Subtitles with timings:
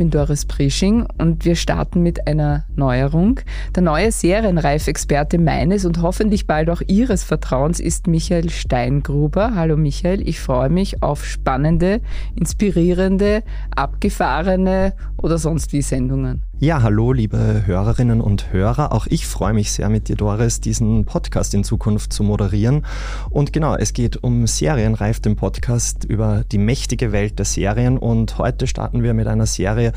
[0.00, 3.40] Bin Doris Prisching und wir starten mit einer Neuerung.
[3.74, 9.54] Der neue Serienreifexperte meines und hoffentlich bald auch Ihres Vertrauens ist Michael Steingruber.
[9.54, 12.00] Hallo Michael, ich freue mich auf spannende,
[12.34, 13.42] inspirierende,
[13.76, 16.44] abgefahrene oder sonst wie Sendungen.
[16.62, 18.92] Ja, hallo, liebe Hörerinnen und Hörer.
[18.92, 22.84] Auch ich freue mich sehr mit dir, Doris, diesen Podcast in Zukunft zu moderieren.
[23.30, 27.96] Und genau, es geht um Serienreif, den Podcast über die mächtige Welt der Serien.
[27.96, 29.94] Und heute starten wir mit einer Serie,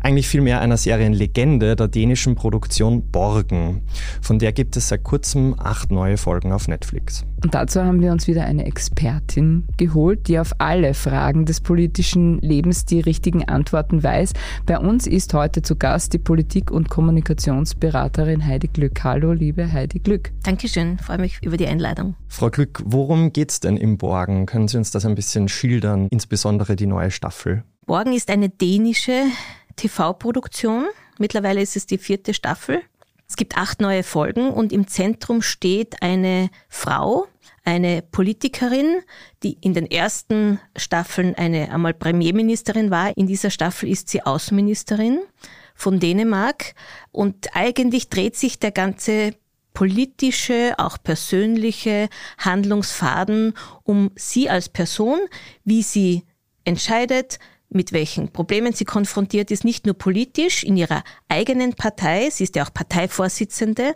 [0.00, 3.82] eigentlich vielmehr einer Serienlegende der dänischen Produktion Borgen.
[4.22, 7.24] Von der gibt es seit kurzem acht neue Folgen auf Netflix.
[7.42, 12.38] Und dazu haben wir uns wieder eine Expertin geholt, die auf alle Fragen des politischen
[12.40, 14.32] Lebens die richtigen Antworten weiß.
[14.66, 19.02] Bei uns ist heute zu Gast die Politik- und Kommunikationsberaterin Heidi Glück.
[19.04, 20.32] Hallo, liebe Heidi Glück.
[20.42, 22.14] Dankeschön, freue mich über die Einladung.
[22.28, 24.46] Frau Glück, worum geht es denn im Borgen?
[24.46, 27.64] Können Sie uns das ein bisschen schildern, insbesondere die neue Staffel?
[27.86, 29.24] Borgen ist eine dänische
[29.80, 30.86] TV-Produktion.
[31.18, 32.82] Mittlerweile ist es die vierte Staffel.
[33.26, 37.26] Es gibt acht neue Folgen und im Zentrum steht eine Frau,
[37.64, 39.00] eine Politikerin,
[39.42, 43.16] die in den ersten Staffeln eine einmal Premierministerin war.
[43.16, 45.20] In dieser Staffel ist sie Außenministerin
[45.74, 46.74] von Dänemark
[47.12, 49.34] und eigentlich dreht sich der ganze
[49.72, 55.20] politische, auch persönliche Handlungsfaden um sie als Person,
[55.64, 56.24] wie sie
[56.64, 57.38] entscheidet,
[57.70, 62.56] mit welchen Problemen sie konfrontiert ist, nicht nur politisch in ihrer eigenen Partei, sie ist
[62.56, 63.94] ja auch Parteivorsitzende,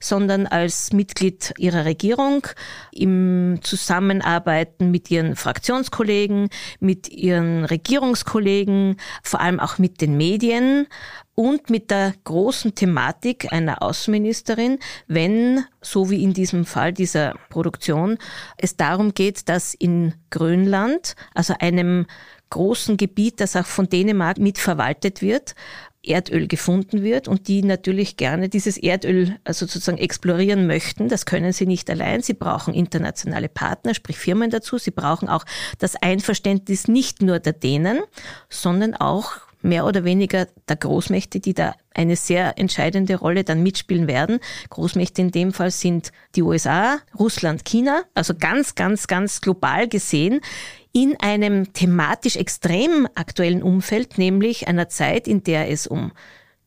[0.00, 2.46] sondern als Mitglied ihrer Regierung
[2.92, 6.48] im Zusammenarbeiten mit ihren Fraktionskollegen,
[6.78, 10.86] mit ihren Regierungskollegen, vor allem auch mit den Medien
[11.34, 18.18] und mit der großen Thematik einer Außenministerin, wenn, so wie in diesem Fall dieser Produktion,
[18.56, 22.06] es darum geht, dass in Grönland, also einem
[22.50, 25.54] großen Gebiet, das auch von Dänemark mitverwaltet wird,
[26.06, 31.08] Erdöl gefunden wird und die natürlich gerne dieses Erdöl also sozusagen explorieren möchten.
[31.08, 32.22] Das können sie nicht allein.
[32.22, 34.78] Sie brauchen internationale Partner, sprich Firmen dazu.
[34.78, 35.44] Sie brauchen auch
[35.78, 38.00] das Einverständnis nicht nur der Dänen,
[38.48, 39.32] sondern auch
[39.62, 44.38] mehr oder weniger der Großmächte, die da eine sehr entscheidende Rolle dann mitspielen werden.
[44.70, 50.40] Großmächte in dem Fall sind die USA, Russland, China, also ganz, ganz, ganz global gesehen
[50.96, 56.10] in einem thematisch extrem aktuellen Umfeld, nämlich einer Zeit, in der es um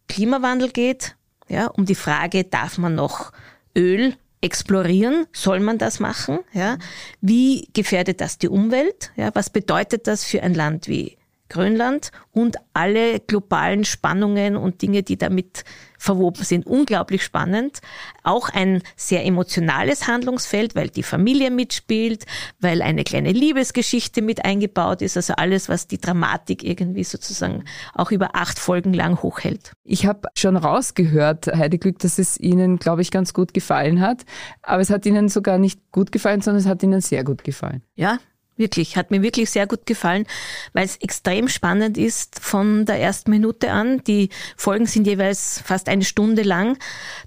[0.07, 1.15] Klimawandel geht,
[1.47, 3.31] ja, um die Frage, darf man noch
[3.75, 5.25] Öl explorieren?
[5.31, 6.41] Soll man das machen?
[6.53, 6.77] Ja?
[7.21, 9.11] Wie gefährdet das die Umwelt?
[9.15, 9.31] Ja?
[9.33, 11.17] Was bedeutet das für ein Land wie
[11.49, 15.63] Grönland und alle globalen Spannungen und Dinge, die damit
[15.99, 16.65] verwoben sind.
[16.65, 17.79] Unglaublich spannend.
[18.23, 22.25] Auch ein sehr emotionales Handlungsfeld, weil die Familie mitspielt,
[22.59, 25.17] weil eine kleine Liebesgeschichte mit eingebaut ist.
[25.17, 29.73] Also alles, was die Dramatik irgendwie sozusagen auch über acht Folgen lang hochhält.
[29.83, 34.25] Ich habe schon rausgehört, Heidi Glück, dass es Ihnen, glaube ich, ganz gut gefallen hat.
[34.61, 37.83] Aber es hat Ihnen sogar nicht gut gefallen, sondern es hat Ihnen sehr gut gefallen.
[37.95, 38.19] Ja,
[38.59, 40.25] Wirklich, hat mir wirklich sehr gut gefallen,
[40.73, 44.03] weil es extrem spannend ist von der ersten Minute an.
[44.03, 44.27] Die
[44.57, 46.77] Folgen sind jeweils fast eine Stunde lang.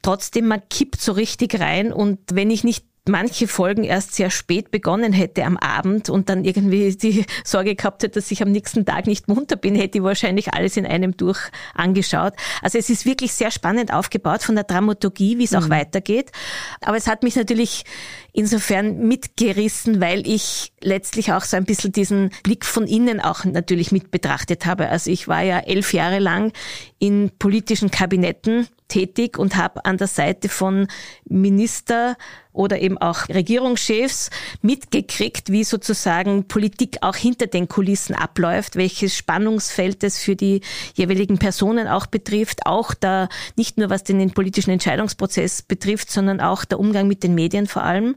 [0.02, 4.70] Trotzdem, man kippt so richtig rein und wenn ich nicht manche Folgen erst sehr spät
[4.70, 8.84] begonnen hätte am Abend und dann irgendwie die Sorge gehabt hätte, dass ich am nächsten
[8.84, 11.40] Tag nicht munter bin, hätte ich wahrscheinlich alles in einem durch
[11.74, 12.34] angeschaut.
[12.60, 15.70] Also es ist wirklich sehr spannend aufgebaut von der Dramaturgie, wie es auch mhm.
[15.70, 16.30] weitergeht.
[16.80, 17.84] Aber es hat mich natürlich
[18.32, 23.90] insofern mitgerissen, weil ich letztlich auch so ein bisschen diesen Blick von innen auch natürlich
[23.90, 24.88] mit betrachtet habe.
[24.88, 26.52] Also ich war ja elf Jahre lang
[27.00, 30.86] in politischen Kabinetten tätig und habe an der Seite von
[31.24, 32.16] Minister
[32.52, 40.04] oder eben auch Regierungschefs mitgekriegt, wie sozusagen Politik auch hinter den Kulissen abläuft, welches Spannungsfeld
[40.04, 40.60] es für die
[40.94, 46.64] jeweiligen Personen auch betrifft, auch da nicht nur was den politischen Entscheidungsprozess betrifft, sondern auch
[46.64, 48.16] der Umgang mit den Medien vor allem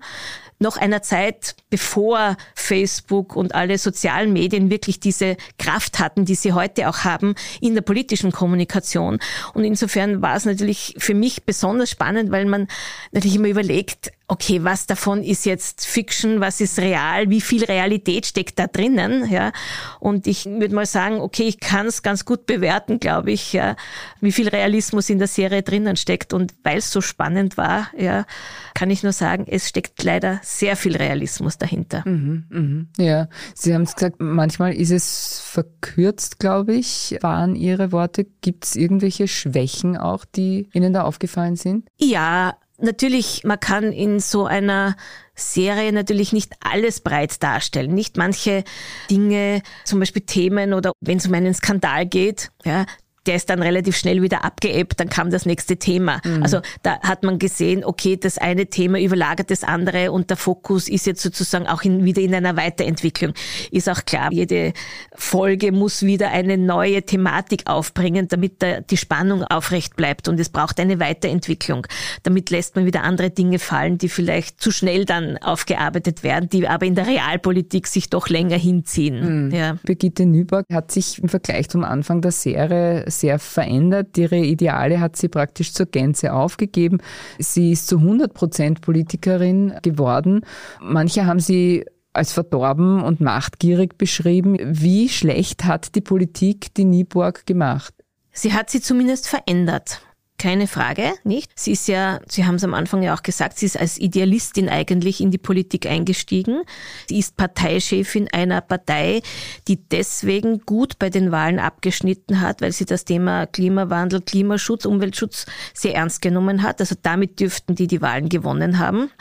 [0.59, 6.53] noch einer Zeit, bevor Facebook und alle sozialen Medien wirklich diese Kraft hatten, die sie
[6.53, 9.19] heute auch haben in der politischen Kommunikation.
[9.53, 12.67] Und insofern war es natürlich für mich besonders spannend, weil man
[13.11, 18.25] natürlich immer überlegt, okay, was davon ist jetzt Fiction, was ist real, wie viel Realität
[18.25, 19.51] steckt da drinnen, ja.
[19.99, 23.75] Und ich würde mal sagen, okay, ich kann es ganz gut bewerten, glaube ich, ja,
[24.21, 26.33] wie viel Realismus in der Serie drinnen steckt.
[26.33, 28.25] Und weil es so spannend war, ja,
[28.73, 32.01] kann ich nur sagen, es steckt leider sehr viel Realismus dahinter.
[32.05, 32.87] Mhm, mhm.
[32.97, 38.25] Ja, Sie haben es gesagt, manchmal ist es verkürzt, glaube ich, waren Ihre Worte.
[38.41, 41.87] Gibt es irgendwelche Schwächen auch, die Ihnen da aufgefallen sind?
[41.97, 44.97] Ja, Natürlich, man kann in so einer
[45.33, 47.93] Serie natürlich nicht alles breit darstellen.
[47.93, 48.63] Nicht manche
[49.09, 52.85] Dinge, zum Beispiel Themen oder wenn es um einen Skandal geht, ja,
[53.25, 56.21] der ist dann relativ schnell wieder abgeebbt, dann kam das nächste Thema.
[56.23, 56.43] Mhm.
[56.43, 60.87] Also da hat man gesehen, okay, das eine Thema überlagert das andere und der Fokus
[60.87, 63.33] ist jetzt sozusagen auch in, wieder in einer Weiterentwicklung.
[63.71, 64.73] Ist auch klar, jede
[65.15, 70.49] Folge muss wieder eine neue Thematik aufbringen, damit da die Spannung aufrecht bleibt und es
[70.49, 71.87] braucht eine Weiterentwicklung.
[72.23, 76.67] Damit lässt man wieder andere Dinge fallen, die vielleicht zu schnell dann aufgearbeitet werden, die
[76.67, 79.47] aber in der Realpolitik sich doch länger hinziehen.
[79.47, 79.51] Mhm.
[79.51, 79.77] Ja.
[79.83, 84.17] Birgitte Nüberg hat sich im Vergleich zum Anfang der Serie sehr verändert.
[84.17, 86.99] Ihre Ideale hat sie praktisch zur Gänze aufgegeben.
[87.39, 90.41] Sie ist zu 100 Prozent Politikerin geworden.
[90.81, 94.57] Manche haben sie als verdorben und machtgierig beschrieben.
[94.61, 97.93] Wie schlecht hat die Politik die Nieborg gemacht?
[98.31, 100.01] Sie hat sie zumindest verändert.
[100.37, 101.49] Keine Frage, nicht?
[101.55, 104.67] Sie ist ja, Sie haben es am Anfang ja auch gesagt, sie ist als Idealistin
[104.67, 106.63] eigentlich in die Politik eingestiegen.
[107.07, 109.21] Sie ist Parteichefin einer Partei,
[109.69, 115.45] die deswegen gut bei den Wahlen abgeschnitten hat, weil sie das Thema Klimawandel, Klimaschutz, Umweltschutz
[115.73, 116.81] sehr ernst genommen hat.
[116.81, 119.11] Also damit dürften die die Wahlen gewonnen haben.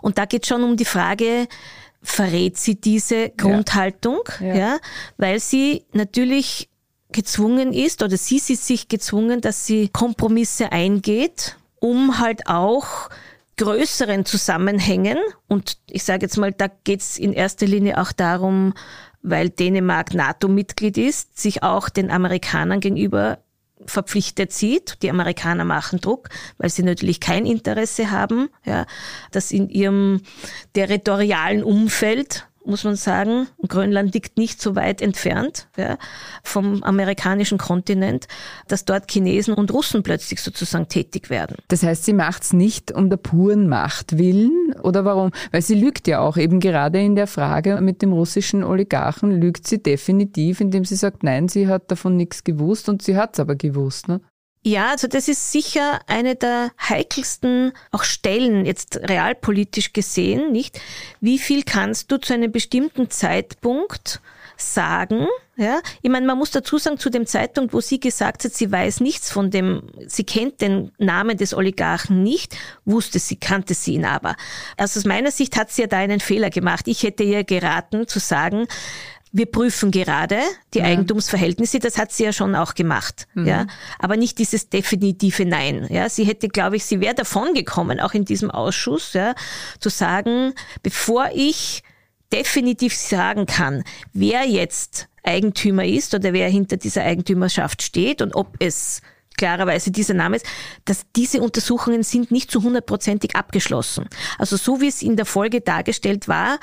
[0.00, 1.48] Und da geht schon um die Frage,
[2.02, 4.54] verrät sie diese Grundhaltung, ja, ja.
[4.54, 4.78] ja
[5.18, 6.70] weil sie natürlich
[7.12, 13.10] gezwungen ist oder sie sieht sich gezwungen, dass sie Kompromisse eingeht, um halt auch
[13.58, 18.74] größeren Zusammenhängen und ich sage jetzt mal, da geht's in erster Linie auch darum,
[19.22, 23.38] weil Dänemark NATO-Mitglied ist, sich auch den Amerikanern gegenüber
[23.86, 24.98] verpflichtet sieht.
[25.02, 26.28] Die Amerikaner machen Druck,
[26.58, 28.86] weil sie natürlich kein Interesse haben, ja,
[29.30, 30.22] dass in ihrem
[30.72, 33.48] territorialen Umfeld muss man sagen.
[33.66, 35.98] Grönland liegt nicht so weit entfernt ja,
[36.42, 38.28] vom amerikanischen Kontinent,
[38.68, 41.56] dass dort Chinesen und Russen plötzlich sozusagen tätig werden.
[41.68, 45.30] Das heißt, sie macht es nicht um der puren Macht willen oder warum?
[45.50, 49.66] Weil sie lügt ja auch eben gerade in der Frage mit dem russischen Oligarchen, lügt
[49.66, 53.40] sie definitiv, indem sie sagt, nein, sie hat davon nichts gewusst und sie hat es
[53.40, 54.08] aber gewusst.
[54.08, 54.20] Ne?
[54.64, 60.80] Ja, also das ist sicher eine der heikelsten auch Stellen jetzt realpolitisch gesehen, nicht?
[61.20, 64.20] Wie viel kannst du zu einem bestimmten Zeitpunkt
[64.56, 65.26] sagen,
[65.56, 65.80] ja?
[66.00, 69.00] Ich meine, man muss dazu sagen, zu dem Zeitpunkt, wo sie gesagt hat, sie weiß
[69.00, 74.04] nichts von dem, sie kennt den Namen des Oligarchen nicht, wusste sie, kannte sie ihn
[74.04, 74.36] aber.
[74.76, 76.86] Also aus meiner Sicht hat sie ja da einen Fehler gemacht.
[76.86, 78.68] Ich hätte ihr geraten zu sagen,
[79.32, 80.38] wir prüfen gerade
[80.74, 80.84] die ja.
[80.84, 83.46] Eigentumsverhältnisse, das hat sie ja schon auch gemacht, mhm.
[83.46, 83.66] ja,
[83.98, 86.08] aber nicht dieses definitive Nein, ja.
[86.08, 89.34] Sie hätte, glaube ich, sie wäre davon gekommen, auch in diesem Ausschuss, ja,
[89.80, 91.82] zu sagen, bevor ich
[92.32, 98.56] definitiv sagen kann, wer jetzt Eigentümer ist oder wer hinter dieser Eigentümerschaft steht und ob
[98.58, 99.00] es
[99.36, 100.46] klarerweise dieser Name ist,
[100.84, 104.08] dass diese Untersuchungen sind nicht zu hundertprozentig abgeschlossen.
[104.38, 106.58] Also so wie es in der Folge dargestellt war,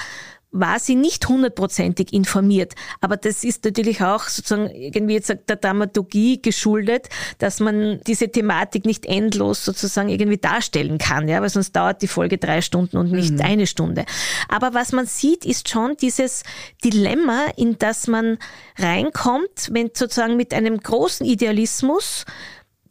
[0.52, 2.74] war sie nicht hundertprozentig informiert.
[3.02, 7.08] Aber das ist natürlich auch sozusagen irgendwie jetzt der Dramaturgie geschuldet,
[7.38, 12.08] dass man diese Thematik nicht endlos sozusagen irgendwie darstellen kann, ja, weil sonst dauert die
[12.08, 13.42] Folge drei Stunden und nicht mhm.
[13.42, 14.06] eine Stunde.
[14.48, 16.44] Aber was man sieht, ist schon dieses
[16.84, 18.40] Dilemma, in das man
[18.78, 22.26] reinkommt, wenn sozusagen mit einem großen Idealismus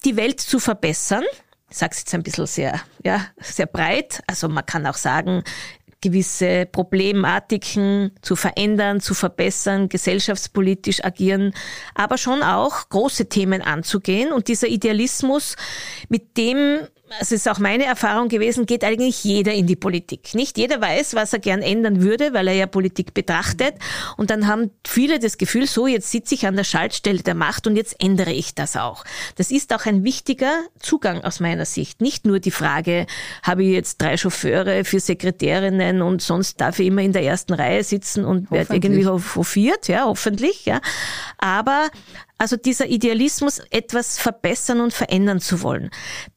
[0.04, 1.24] die Welt zu verbessern,
[1.70, 4.22] ich sage es jetzt ein bisschen sehr, ja, sehr breit.
[4.26, 5.44] Also man kann auch sagen,
[6.00, 11.52] gewisse Problematiken zu verändern, zu verbessern, gesellschaftspolitisch agieren,
[11.94, 14.32] aber schon auch große Themen anzugehen.
[14.32, 15.56] Und dieser Idealismus,
[16.08, 16.80] mit dem
[17.20, 20.34] es ist auch meine Erfahrung gewesen, geht eigentlich jeder in die Politik.
[20.34, 23.74] Nicht jeder weiß, was er gern ändern würde, weil er ja Politik betrachtet.
[24.16, 27.66] Und dann haben viele das Gefühl, so, jetzt sitze ich an der Schaltstelle der Macht
[27.66, 29.04] und jetzt ändere ich das auch.
[29.36, 32.00] Das ist auch ein wichtiger Zugang aus meiner Sicht.
[32.00, 33.06] Nicht nur die Frage,
[33.42, 37.54] habe ich jetzt drei Chauffeure für Sekretärinnen und sonst darf ich immer in der ersten
[37.54, 40.80] Reihe sitzen und werde irgendwie hofiert, ja, hoffentlich, ja.
[41.38, 41.88] Aber
[42.38, 45.90] also dieser Idealismus, etwas verbessern und verändern zu wollen,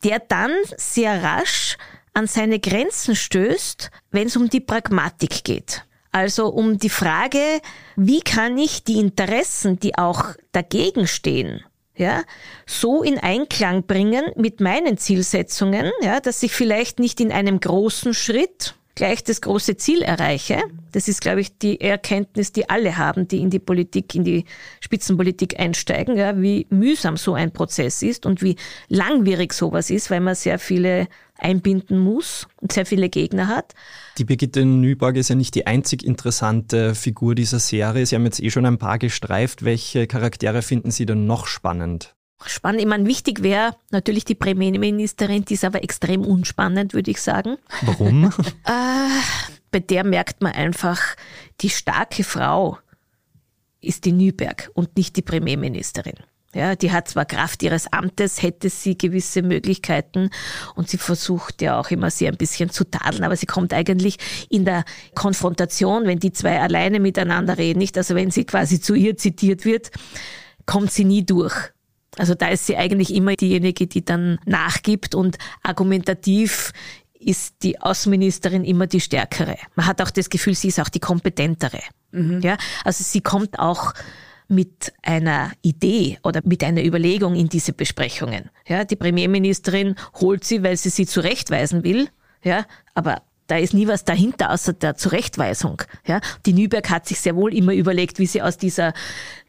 [0.04, 1.78] der dann sehr rasch
[2.14, 5.86] an seine Grenzen stößt, wenn es um die Pragmatik geht.
[6.12, 7.62] Also um die Frage,
[7.96, 11.64] wie kann ich die Interessen, die auch dagegen stehen,
[11.96, 12.24] ja,
[12.66, 18.14] so in Einklang bringen mit meinen Zielsetzungen, ja, dass ich vielleicht nicht in einem großen
[18.14, 20.62] Schritt gleich das große Ziel erreiche.
[20.92, 24.46] Das ist, glaube ich, die Erkenntnis, die alle haben, die in die Politik, in die
[24.80, 28.56] Spitzenpolitik einsteigen, ja, wie mühsam so ein Prozess ist und wie
[28.90, 31.08] langwierig sowas ist, weil man sehr viele
[31.38, 33.74] einbinden muss und sehr viele Gegner hat.
[34.18, 38.06] Die Birgitte Nyborg ist ja nicht die einzig interessante Figur dieser Serie.
[38.06, 39.66] Sie haben jetzt eh schon ein paar gestreift.
[39.66, 42.16] Welche Charaktere finden Sie denn noch spannend?
[42.46, 42.82] Spannend.
[42.82, 47.58] Ich meine, wichtig wäre natürlich die Premierministerin, die ist aber extrem unspannend, würde ich sagen.
[47.82, 48.26] Warum?
[48.66, 49.22] äh,
[49.72, 51.00] bei der merkt man einfach,
[51.62, 52.78] die starke Frau
[53.80, 56.16] ist die Nüberg und nicht die Premierministerin.
[56.54, 60.30] Ja, die hat zwar Kraft ihres Amtes, hätte sie gewisse Möglichkeiten
[60.76, 64.18] und sie versucht ja auch immer sie ein bisschen zu tadeln, aber sie kommt eigentlich
[64.50, 64.84] in der
[65.16, 69.64] Konfrontation, wenn die zwei alleine miteinander reden, nicht, also wenn sie quasi zu ihr zitiert
[69.64, 69.92] wird,
[70.66, 71.72] kommt sie nie durch.
[72.18, 76.74] Also da ist sie eigentlich immer diejenige, die dann nachgibt und argumentativ
[77.22, 79.58] ist die Außenministerin immer die stärkere.
[79.76, 81.80] Man hat auch das Gefühl, sie ist auch die kompetentere.
[82.12, 82.42] Mhm.
[82.42, 83.94] Ja, also sie kommt auch
[84.48, 88.50] mit einer Idee oder mit einer Überlegung in diese Besprechungen.
[88.68, 92.10] Ja, die Premierministerin holt sie, weil sie sie zurechtweisen will.
[92.44, 95.82] Ja, aber da ist nie was dahinter außer der Zurechtweisung.
[96.06, 98.94] Ja, die Nüberg hat sich sehr wohl immer überlegt, wie sie aus dieser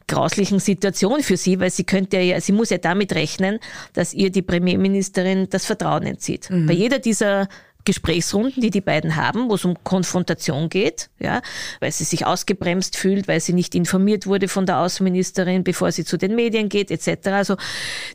[0.06, 3.58] grauslichen Situation für sie, weil sie könnte ja, sie muss ja damit rechnen,
[3.92, 6.50] dass ihr die Premierministerin das Vertrauen entzieht.
[6.50, 6.66] Mhm.
[6.66, 7.48] Bei jeder dieser
[7.84, 11.42] Gesprächsrunden, die die beiden haben, wo es um Konfrontation geht, ja,
[11.80, 16.04] weil sie sich ausgebremst fühlt, weil sie nicht informiert wurde von der Außenministerin, bevor sie
[16.04, 17.28] zu den Medien geht, etc.
[17.28, 17.56] Also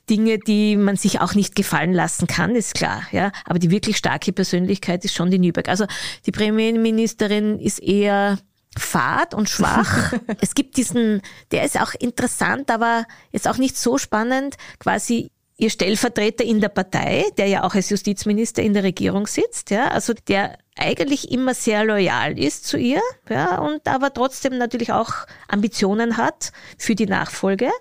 [0.10, 3.32] Dinge, die man sich auch nicht gefallen lassen kann, ist klar, ja.
[3.46, 5.68] Aber die wirklich starke Persönlichkeit ist schon die Nüberg.
[5.68, 5.86] Also
[6.26, 8.38] die Premierministerin ist eher
[8.78, 10.14] fad und schwach.
[10.42, 15.70] es gibt diesen, der ist auch interessant, aber jetzt auch nicht so spannend, quasi ihr
[15.70, 20.14] Stellvertreter in der Partei, der ja auch als Justizminister in der Regierung sitzt, ja, also
[20.28, 25.12] der eigentlich immer sehr loyal ist zu ihr, ja, und aber trotzdem natürlich auch
[25.48, 27.72] Ambitionen hat für die Nachfolge.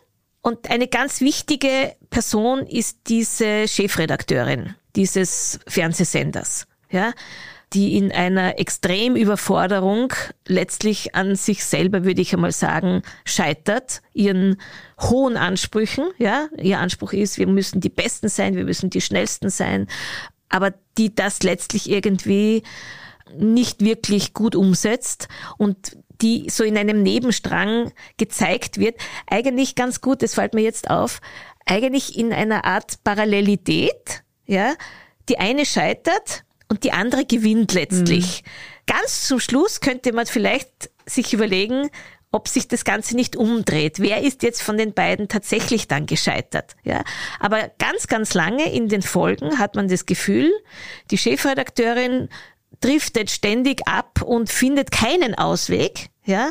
[0.40, 7.12] Und eine ganz wichtige Person ist diese Chefredakteurin dieses Fernsehsenders, ja
[7.73, 10.12] die in einer Extremüberforderung
[10.46, 14.61] letztlich an sich selber, würde ich einmal sagen, scheitert, ihren
[15.00, 19.50] hohen Ansprüchen, ja, ihr Anspruch ist, wir müssen die Besten sein, wir müssen die Schnellsten
[19.50, 19.88] sein,
[20.49, 22.62] aber die das letztlich irgendwie
[23.37, 28.96] nicht wirklich gut umsetzt und die so in einem Nebenstrang gezeigt wird,
[29.26, 31.20] eigentlich ganz gut, das fällt mir jetzt auf,
[31.66, 34.75] eigentlich in einer Art Parallelität, ja,
[35.28, 38.42] die eine scheitert, und die andere gewinnt letztlich.
[38.42, 38.50] Mhm.
[38.87, 41.90] Ganz zum Schluss könnte man vielleicht sich überlegen,
[42.32, 44.00] ob sich das Ganze nicht umdreht.
[44.00, 46.76] Wer ist jetzt von den beiden tatsächlich dann gescheitert?
[46.85, 47.02] Ja,
[47.40, 50.52] aber ganz, ganz lange in den Folgen hat man das Gefühl,
[51.11, 52.28] die Chefredakteurin
[52.80, 56.11] driftet ständig ab und findet keinen Ausweg.
[56.25, 56.50] Ja,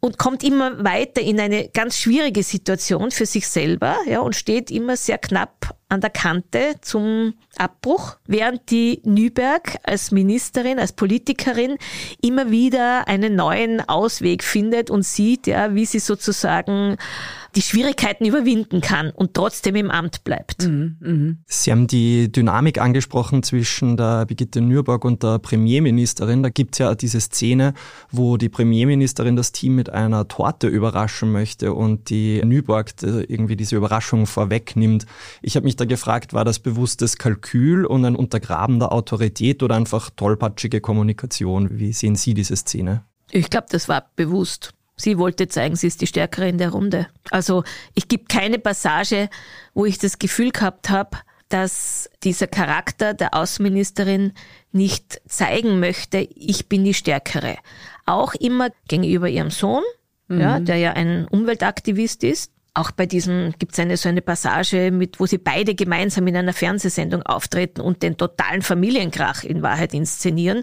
[0.00, 4.70] und kommt immer weiter in eine ganz schwierige Situation für sich selber, ja, und steht
[4.70, 11.76] immer sehr knapp an der Kante zum Abbruch, während die Nüberg als Ministerin, als Politikerin
[12.20, 16.96] immer wieder einen neuen Ausweg findet und sieht, ja, wie sie sozusagen
[17.54, 20.66] die Schwierigkeiten überwinden kann und trotzdem im Amt bleibt.
[20.66, 21.34] Mhm, mh.
[21.46, 26.42] Sie haben die Dynamik angesprochen zwischen der Birgitte Nürburg und der Premierministerin.
[26.42, 27.72] Da gibt es ja diese Szene,
[28.10, 33.76] wo die Premierministerin das Team mit einer Torte überraschen möchte und die Nürburg irgendwie diese
[33.76, 35.06] Überraschung vorwegnimmt.
[35.40, 39.76] Ich habe mich da gefragt, war das bewusstes Kalkül und ein Untergraben der Autorität oder
[39.76, 41.78] einfach tollpatschige Kommunikation?
[41.78, 43.04] Wie sehen Sie diese Szene?
[43.30, 44.72] Ich glaube, das war bewusst.
[44.96, 47.06] Sie wollte zeigen, sie ist die Stärkere in der Runde.
[47.30, 47.62] Also
[47.94, 49.28] ich gebe keine Passage,
[49.72, 51.18] wo ich das Gefühl gehabt habe,
[51.48, 54.32] dass dieser Charakter der Außenministerin
[54.72, 57.56] nicht zeigen möchte, ich bin die Stärkere.
[58.06, 59.82] Auch immer gegenüber ihrem Sohn,
[60.26, 60.40] mhm.
[60.40, 64.90] ja, der ja ein Umweltaktivist ist, auch bei diesem gibt es eine so eine Passage,
[64.92, 69.94] mit, wo sie beide gemeinsam in einer Fernsehsendung auftreten und den totalen Familienkrach in Wahrheit
[69.94, 70.62] inszenieren,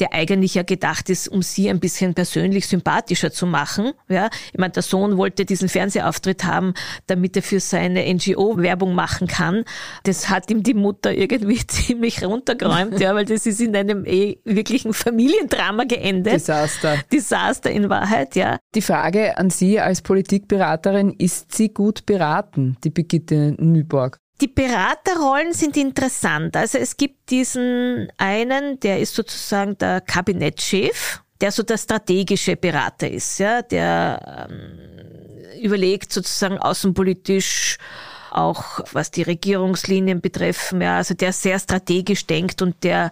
[0.00, 3.92] der eigentlich ja gedacht ist, um sie ein bisschen persönlich sympathischer zu machen.
[4.08, 6.74] Ja, ich meine, der Sohn wollte diesen Fernsehauftritt haben,
[7.06, 9.64] damit er für seine NGO Werbung machen kann.
[10.02, 14.38] Das hat ihm die Mutter irgendwie ziemlich runtergeräumt, ja, weil das ist in einem eh
[14.44, 16.34] wirklichen Familiendrama geendet.
[16.34, 16.98] Desaster.
[17.12, 18.58] Desaster in Wahrheit, ja.
[18.74, 24.18] Die Frage an Sie als Politikberaterin ist sie gut beraten, die Brigitte Nyborg?
[24.40, 26.56] Die Beraterrollen sind interessant.
[26.56, 33.10] Also es gibt diesen einen, der ist sozusagen der Kabinettschef, der so der strategische Berater
[33.10, 37.78] ist, ja, der ähm, überlegt sozusagen außenpolitisch
[38.36, 43.10] auch was die Regierungslinien betreffen, ja, also der sehr strategisch denkt und der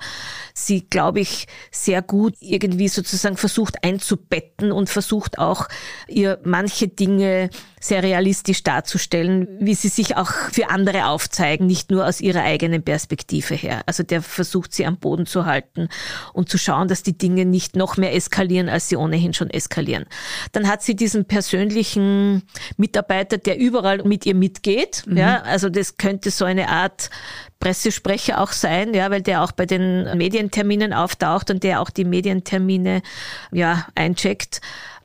[0.54, 5.68] sie, glaube ich, sehr gut irgendwie sozusagen versucht einzubetten und versucht auch
[6.08, 7.50] ihr manche Dinge
[7.82, 12.82] sehr realistisch darzustellen, wie sie sich auch für andere aufzeigen, nicht nur aus ihrer eigenen
[12.82, 13.82] Perspektive her.
[13.86, 15.88] Also der versucht sie am Boden zu halten
[16.34, 20.04] und zu schauen, dass die Dinge nicht noch mehr eskalieren, als sie ohnehin schon eskalieren.
[20.52, 22.42] Dann hat sie diesen persönlichen
[22.76, 25.04] Mitarbeiter, der überall mit ihr mitgeht.
[25.10, 25.16] Mhm.
[25.16, 27.10] Ja, also das könnte so eine Art
[27.58, 32.04] Pressesprecher auch sein, ja, weil der auch bei den Medienterminen auftaucht und der auch die
[32.04, 33.02] Medientermine
[33.52, 34.60] ja eincheckt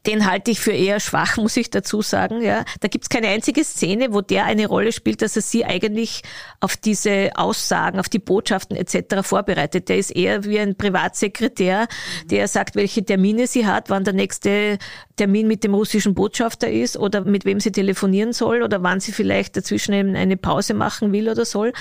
[0.07, 2.41] den halte ich für eher schwach, muss ich dazu sagen.
[2.41, 2.65] Ja.
[2.79, 6.21] Da gibt's keine einzige Szene, wo der eine Rolle spielt, dass er sie eigentlich
[6.59, 9.21] auf diese Aussagen, auf die Botschaften etc.
[9.21, 9.89] vorbereitet.
[9.89, 11.87] Der ist eher wie ein Privatsekretär,
[12.25, 14.77] der sagt, welche Termine sie hat, wann der nächste
[15.15, 19.11] Termin mit dem russischen Botschafter ist oder mit wem sie telefonieren soll oder wann sie
[19.11, 21.73] vielleicht dazwischen eine Pause machen will oder soll.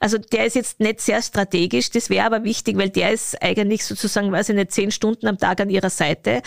[0.00, 3.84] Also der ist jetzt nicht sehr strategisch, das wäre aber wichtig, weil der ist eigentlich
[3.84, 6.42] sozusagen, weiß ich nicht, zehn Stunden am Tag an ihrer Seite.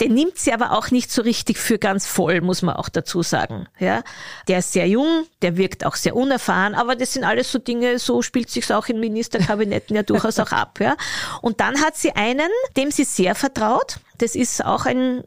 [0.00, 3.22] Der nimmt sie aber auch nicht so richtig für ganz voll, muss man auch dazu
[3.22, 3.68] sagen.
[3.78, 4.02] Ja,
[4.48, 7.98] der ist sehr jung, der wirkt auch sehr unerfahren, aber das sind alles so Dinge,
[7.98, 10.80] so spielt sich's auch in Ministerkabinetten ja durchaus auch ab.
[10.80, 10.96] Ja,
[11.42, 13.98] und dann hat sie einen, dem sie sehr vertraut.
[14.18, 15.22] Das ist auch ein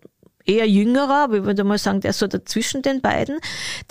[0.48, 3.40] eher jüngerer, aber ich würde mal sagen, der ist so dazwischen den beiden.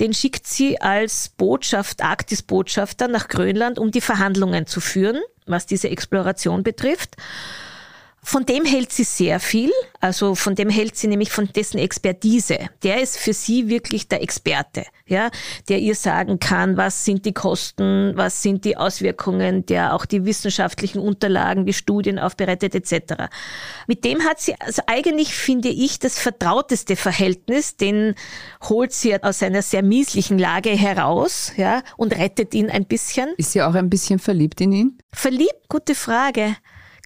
[0.00, 5.90] Den schickt sie als Botschaft, Arktis-Botschafter nach Grönland, um die Verhandlungen zu führen, was diese
[5.90, 7.16] Exploration betrifft.
[8.28, 12.58] Von dem hält sie sehr viel, also von dem hält sie nämlich von dessen Expertise.
[12.82, 15.30] Der ist für sie wirklich der Experte, ja,
[15.68, 20.24] der ihr sagen kann, was sind die Kosten, was sind die Auswirkungen, der auch die
[20.24, 23.28] wissenschaftlichen Unterlagen, die Studien aufbereitet etc.
[23.86, 28.16] Mit dem hat sie also eigentlich finde ich das vertrauteste Verhältnis, den
[28.68, 33.28] holt sie aus einer sehr mieslichen Lage heraus, ja, und rettet ihn ein bisschen.
[33.36, 34.98] Ist sie auch ein bisschen verliebt in ihn?
[35.12, 36.56] Verliebt, gute Frage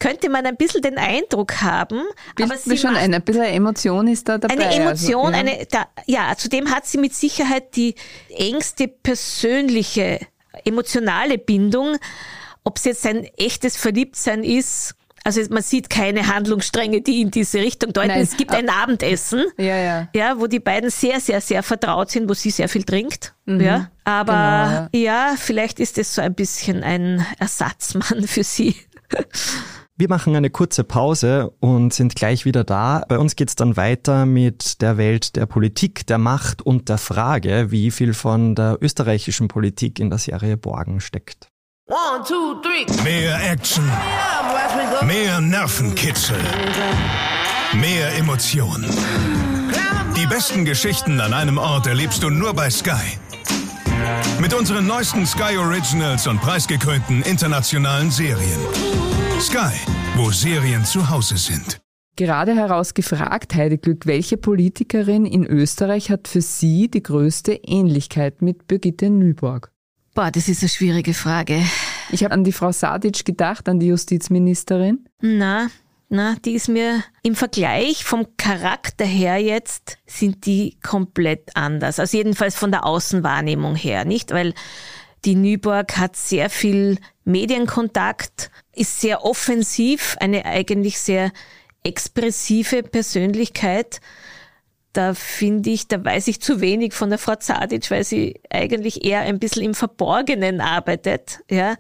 [0.01, 2.03] könnte man ein bisschen den Eindruck haben.
[2.35, 4.55] Bildet aber sie schon ein, ein bisschen Emotion ist da dabei.
[4.55, 5.53] Eine also, Emotion, also, ja.
[5.55, 7.95] eine, da, ja, zudem hat sie mit Sicherheit die
[8.31, 10.19] engste persönliche,
[10.65, 11.97] emotionale Bindung.
[12.65, 17.59] Ob es jetzt ein echtes Verliebtsein ist, also man sieht keine Handlungsstränge, die in diese
[17.59, 18.09] Richtung deuten.
[18.09, 18.23] Nein.
[18.23, 20.09] Es gibt ein Abendessen, ja, ja.
[20.15, 23.35] ja, wo die beiden sehr, sehr, sehr vertraut sind, wo sie sehr viel trinkt.
[23.45, 23.61] Mhm.
[23.61, 25.29] Ja, aber genau, ja.
[25.31, 28.77] ja, vielleicht ist es so ein bisschen ein Ersatzmann für sie.
[30.01, 33.05] Wir machen eine kurze Pause und sind gleich wieder da.
[33.07, 37.71] Bei uns geht's dann weiter mit der Welt der Politik, der Macht und der Frage,
[37.71, 41.49] wie viel von der österreichischen Politik in der Serie Borgen steckt.
[41.87, 42.87] One, two, three.
[43.05, 43.85] Mehr Action.
[45.03, 46.39] Mehr Nervenkitzel.
[47.75, 48.89] Mehr Emotionen.
[50.17, 53.19] Die besten Geschichten an einem Ort erlebst du nur bei Sky.
[54.41, 59.20] Mit unseren neuesten Sky Originals und preisgekrönten internationalen Serien.
[59.41, 59.73] Sky,
[60.17, 61.81] wo Serien zu Hause sind.
[62.15, 68.69] Gerade herausgefragt, Heide Glück, welche Politikerin in Österreich hat für Sie die größte Ähnlichkeit mit
[68.69, 69.73] Birgitte Nyborg?
[70.15, 71.63] Boah, das ist eine schwierige Frage.
[72.11, 75.07] Ich habe an die Frau Sadic gedacht, an die Justizministerin.
[75.23, 75.69] Na,
[76.11, 81.99] na, die ist mir im Vergleich vom Charakter her jetzt sind die komplett anders.
[81.99, 84.33] Also jedenfalls von der Außenwahrnehmung her, nicht?
[84.33, 84.53] Weil
[85.25, 86.99] die Nyborg hat sehr viel
[87.31, 91.33] Medienkontakt, ist sehr offensiv, eine eigentlich sehr
[91.83, 94.01] expressive Persönlichkeit.
[94.93, 99.05] Da finde ich, da weiß ich zu wenig von der Frau Zadic, weil sie eigentlich
[99.05, 101.77] eher ein bisschen im Verborgenen arbeitet, ja.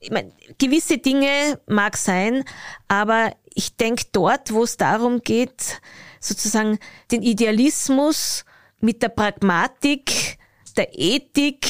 [0.00, 2.44] Ich meine, gewisse Dinge mag sein,
[2.86, 5.80] aber ich denke dort, wo es darum geht,
[6.20, 6.78] sozusagen
[7.10, 8.44] den Idealismus
[8.80, 10.38] mit der Pragmatik,
[10.76, 11.66] der Ethik,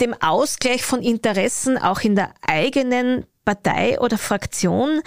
[0.00, 5.00] dem Ausgleich von Interessen auch in der eigenen Partei oder Fraktion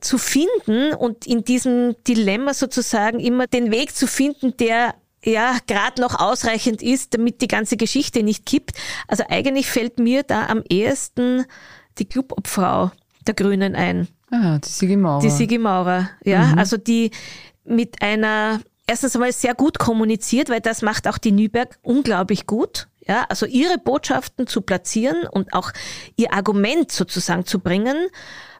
[0.00, 6.00] zu finden und in diesem Dilemma sozusagen immer den Weg zu finden, der ja gerade
[6.00, 8.76] noch ausreichend ist, damit die ganze Geschichte nicht kippt.
[9.08, 11.44] Also eigentlich fällt mir da am ehesten
[11.98, 12.92] die Clubobfrau
[13.26, 14.08] der Grünen ein.
[14.30, 15.22] Ah, die Sigi Maurer.
[15.22, 16.46] Die Sigi Maurer, ja.
[16.46, 16.58] Mhm.
[16.58, 17.10] Also die
[17.64, 22.88] mit einer erstens einmal sehr gut kommuniziert, weil das macht auch die Nüberg unglaublich gut.
[23.08, 25.72] Ja, also ihre Botschaften zu platzieren und auch
[26.16, 27.96] ihr Argument sozusagen zu bringen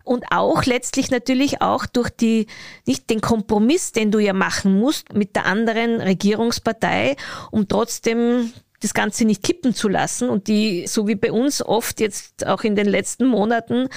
[0.08, 2.46] und auch letztlich natürlich auch durch die,
[2.86, 7.16] nicht den Kompromiss, den du ja machen musst mit der anderen Regierungspartei,
[7.50, 12.00] um trotzdem das Ganze nicht kippen zu lassen und die, so wie bei uns oft
[12.00, 13.88] jetzt auch in den letzten Monaten,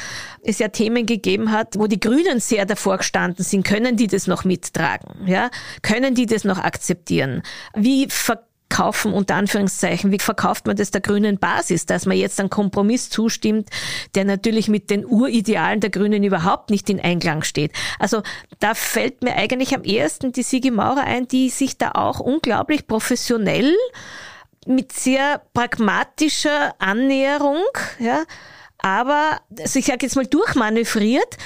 [0.43, 4.27] es ja Themen gegeben hat, wo die Grünen sehr davor gestanden sind, können die das
[4.27, 5.27] noch mittragen?
[5.27, 5.49] Ja?
[5.81, 7.43] Können die das noch akzeptieren?
[7.75, 12.39] Wie ver kaufen, unter Anführungszeichen, wie verkauft man das der grünen Basis, dass man jetzt
[12.39, 13.69] einen Kompromiss zustimmt,
[14.15, 17.73] der natürlich mit den Uridealen der Grünen überhaupt nicht in Einklang steht.
[17.99, 18.23] Also
[18.59, 22.87] da fällt mir eigentlich am ehesten die Sigi Maurer ein, die sich da auch unglaublich
[22.87, 23.75] professionell
[24.65, 27.63] mit sehr pragmatischer Annäherung,
[27.99, 28.23] ja,
[28.79, 31.37] aber, also ich sage jetzt mal durchmanövriert,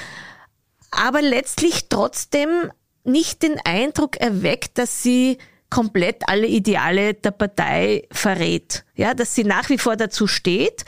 [0.90, 2.70] aber letztlich trotzdem
[3.04, 5.38] nicht den Eindruck erweckt, dass sie
[5.70, 8.84] komplett alle Ideale der Partei verrät.
[8.94, 10.84] Ja, dass sie nach wie vor dazu steht,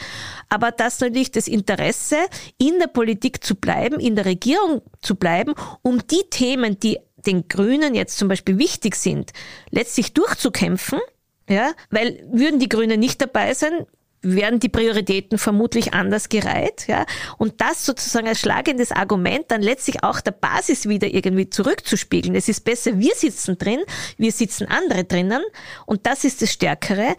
[0.48, 2.16] aber dass natürlich das Interesse,
[2.58, 7.48] in der Politik zu bleiben, in der Regierung zu bleiben, um die Themen, die den
[7.48, 9.32] Grünen jetzt zum Beispiel wichtig sind,
[9.70, 11.00] letztlich durchzukämpfen,
[11.48, 13.86] ja, weil würden die Grünen nicht dabei sein,
[14.22, 17.06] werden die Prioritäten vermutlich anders gereiht, ja.
[17.36, 22.34] Und das sozusagen als schlagendes Argument dann letztlich auch der Basis wieder irgendwie zurückzuspiegeln.
[22.34, 23.80] Es ist besser, wir sitzen drin,
[24.16, 25.42] wir sitzen andere drinnen.
[25.86, 27.16] Und das ist das Stärkere.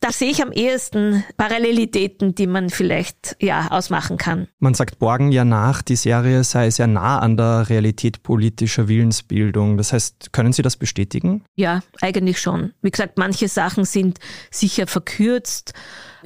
[0.00, 4.46] Da sehe ich am ehesten Parallelitäten, die man vielleicht ja ausmachen kann.
[4.58, 9.78] Man sagt Borgen ja nach, die Serie sei sehr nah an der Realität politischer Willensbildung.
[9.78, 11.44] Das heißt, können Sie das bestätigen?
[11.54, 12.72] Ja, eigentlich schon.
[12.82, 14.18] Wie gesagt, manche Sachen sind
[14.50, 15.72] sicher verkürzt.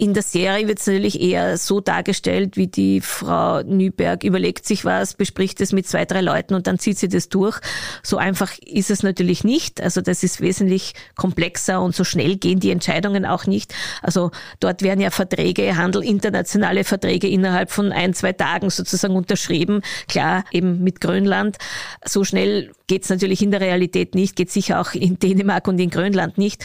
[0.00, 4.86] In der Serie wird es natürlich eher so dargestellt, wie die Frau Nüberg überlegt sich
[4.86, 7.60] was, bespricht es mit zwei, drei Leuten und dann zieht sie das durch.
[8.02, 9.78] So einfach ist es natürlich nicht.
[9.82, 13.74] Also das ist wesentlich komplexer und so schnell gehen die Entscheidungen auch nicht.
[14.00, 19.82] Also dort werden ja Verträge, Handel, internationale Verträge innerhalb von ein, zwei Tagen sozusagen unterschrieben.
[20.08, 21.58] Klar, eben mit Grönland.
[22.06, 25.78] So schnell geht es natürlich in der Realität nicht, geht sicher auch in Dänemark und
[25.78, 26.64] in Grönland nicht.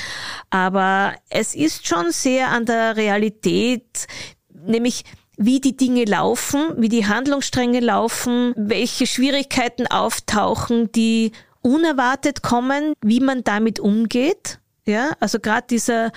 [0.49, 4.07] Aber es ist schon sehr an der Realität,
[4.51, 5.03] nämlich
[5.37, 13.19] wie die Dinge laufen, wie die Handlungsstränge laufen, welche Schwierigkeiten auftauchen, die unerwartet kommen, wie
[13.19, 14.57] man damit umgeht.
[14.87, 16.11] Ja, also gerade dieser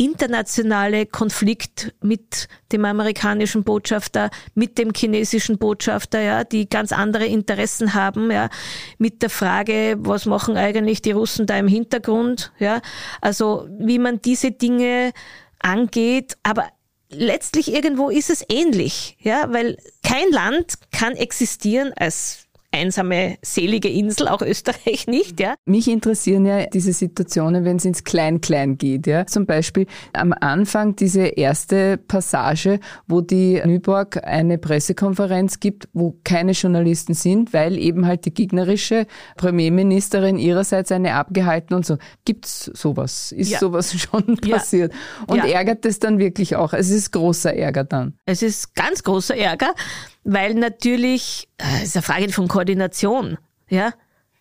[0.00, 7.92] internationale Konflikt mit dem amerikanischen Botschafter, mit dem chinesischen Botschafter, ja, die ganz andere Interessen
[7.92, 8.48] haben, ja,
[8.96, 12.80] mit der Frage, was machen eigentlich die Russen da im Hintergrund, ja,
[13.20, 15.12] also wie man diese Dinge
[15.58, 16.68] angeht, aber
[17.10, 24.28] letztlich irgendwo ist es ähnlich, ja, weil kein Land kann existieren als einsame, selige Insel,
[24.28, 25.54] auch Österreich nicht, ja.
[25.64, 29.26] Mich interessieren ja diese Situationen, wenn es ins Klein-Klein geht, ja.
[29.26, 36.52] Zum Beispiel am Anfang diese erste Passage, wo die Nyborg eine Pressekonferenz gibt, wo keine
[36.52, 39.06] Journalisten sind, weil eben halt die gegnerische
[39.36, 41.98] Premierministerin ihrerseits eine abgehalten und so.
[42.24, 43.32] Gibt's sowas?
[43.32, 43.58] Ist ja.
[43.58, 44.92] sowas schon passiert?
[44.92, 45.24] Ja.
[45.26, 45.46] Und ja.
[45.46, 46.72] ärgert es dann wirklich auch?
[46.72, 48.14] Es ist großer Ärger dann.
[48.26, 49.74] Es ist ganz großer Ärger
[50.24, 53.92] weil natürlich, äh, ist eine Frage von Koordination, ja.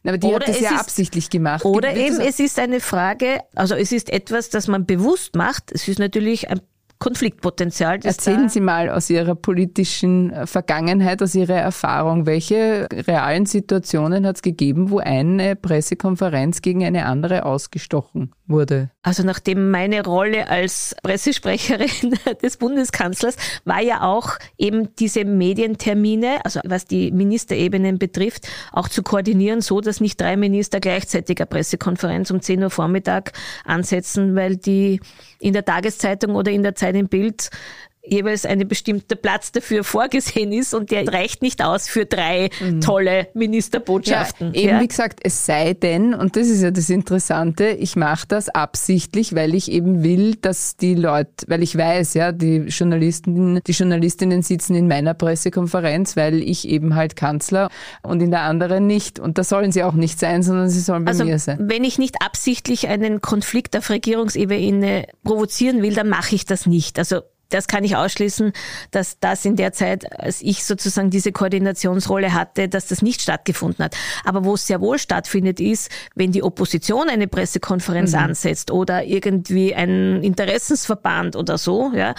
[0.06, 1.66] Aber die oder hat das ja ist, absichtlich gemacht.
[1.66, 5.72] Oder eben, es ist eine Frage, also es ist etwas, das man bewusst macht.
[5.72, 6.62] Es ist natürlich ein
[7.00, 8.00] Konfliktpotenzial.
[8.04, 14.36] Erzählen Sie mal aus Ihrer politischen äh, Vergangenheit, aus Ihrer Erfahrung, welche realen Situationen hat
[14.36, 18.92] es gegeben, wo eine Pressekonferenz gegen eine andere ausgestochen wurde?
[19.02, 21.88] Also nachdem meine Rolle als Pressesprecherin
[22.44, 29.04] des Bundeskanzlers war ja auch eben diese Medientermine, also was die Ministerebenen betrifft, auch zu
[29.04, 33.32] koordinieren, so dass nicht drei Minister gleichzeitig eine Pressekonferenz um 10 Uhr Vormittag
[33.64, 35.00] ansetzen, weil die
[35.40, 37.50] in der Tageszeitung oder in der Zeitung einem Bild
[38.04, 42.82] jeweils ein bestimmter Platz dafür vorgesehen ist und der reicht nicht aus für drei mhm.
[42.82, 44.54] tolle Ministerbotschaften.
[44.54, 44.82] Ja, eben ja.
[44.82, 49.36] wie gesagt, es sei denn, und das ist ja das Interessante, ich mache das absichtlich,
[49.36, 54.42] weil ich eben will, dass die Leute, weil ich weiß, ja, die Journalisten, die Journalistinnen
[54.42, 57.70] sitzen in meiner Pressekonferenz, weil ich eben halt Kanzler
[58.02, 59.20] und in der anderen nicht.
[59.20, 61.58] Und da sollen sie auch nicht sein, sondern sie sollen bei also, mir sein.
[61.62, 66.98] Wenn ich nicht absichtlich einen Konflikt auf Regierungsebene provozieren will, dann mache ich das nicht.
[66.98, 68.54] Also das kann ich ausschließen,
[68.92, 73.86] dass das in der Zeit, als ich sozusagen diese Koordinationsrolle hatte, dass das nicht stattgefunden
[73.86, 73.96] hat.
[74.24, 78.20] Aber wo es sehr wohl stattfindet, ist, wenn die Opposition eine Pressekonferenz mhm.
[78.20, 82.14] ansetzt oder irgendwie ein Interessensverband oder so, ja,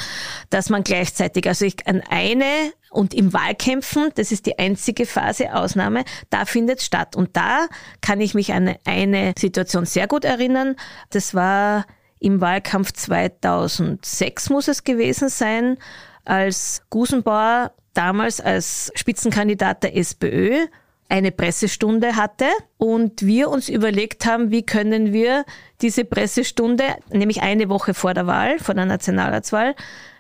[0.50, 5.54] dass man gleichzeitig, also ich an eine und im Wahlkämpfen, das ist die einzige Phase
[5.54, 7.14] Ausnahme, da findet statt.
[7.14, 7.68] Und da
[8.00, 10.74] kann ich mich an eine Situation sehr gut erinnern.
[11.10, 11.86] Das war
[12.20, 15.78] im Wahlkampf 2006 muss es gewesen sein,
[16.24, 20.66] als Gusenbauer damals als Spitzenkandidat der SPÖ
[21.08, 25.44] eine Pressestunde hatte und wir uns überlegt haben, wie können wir
[25.80, 29.74] diese Pressestunde, nämlich eine Woche vor der Wahl, vor der Nationalratswahl,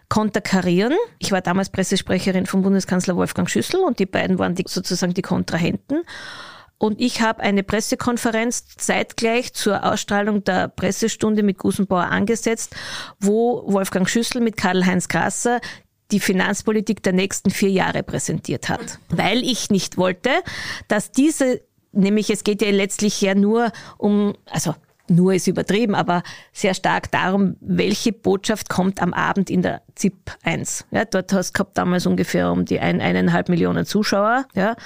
[0.08, 0.94] konterkarieren.
[1.20, 5.22] Ich war damals Pressesprecherin von Bundeskanzler Wolfgang Schüssel und die beiden waren die, sozusagen die
[5.22, 6.02] Kontrahenten.
[6.80, 12.74] Und ich habe eine Pressekonferenz zeitgleich zur Ausstrahlung der Pressestunde mit Gusenbauer angesetzt,
[13.20, 15.60] wo Wolfgang Schüssel mit Karl-Heinz Grasser
[16.10, 18.98] die Finanzpolitik der nächsten vier Jahre präsentiert hat.
[19.10, 20.30] Weil ich nicht wollte,
[20.88, 21.60] dass diese,
[21.92, 24.74] nämlich es geht ja letztlich ja nur um, also
[25.06, 30.32] nur ist übertrieben, aber sehr stark darum, welche Botschaft kommt am Abend in der ZIP
[30.44, 30.86] 1.
[30.92, 34.46] Ja, dort hast du damals ungefähr um die ein, eineinhalb Millionen Zuschauer.
[34.54, 34.76] Ja,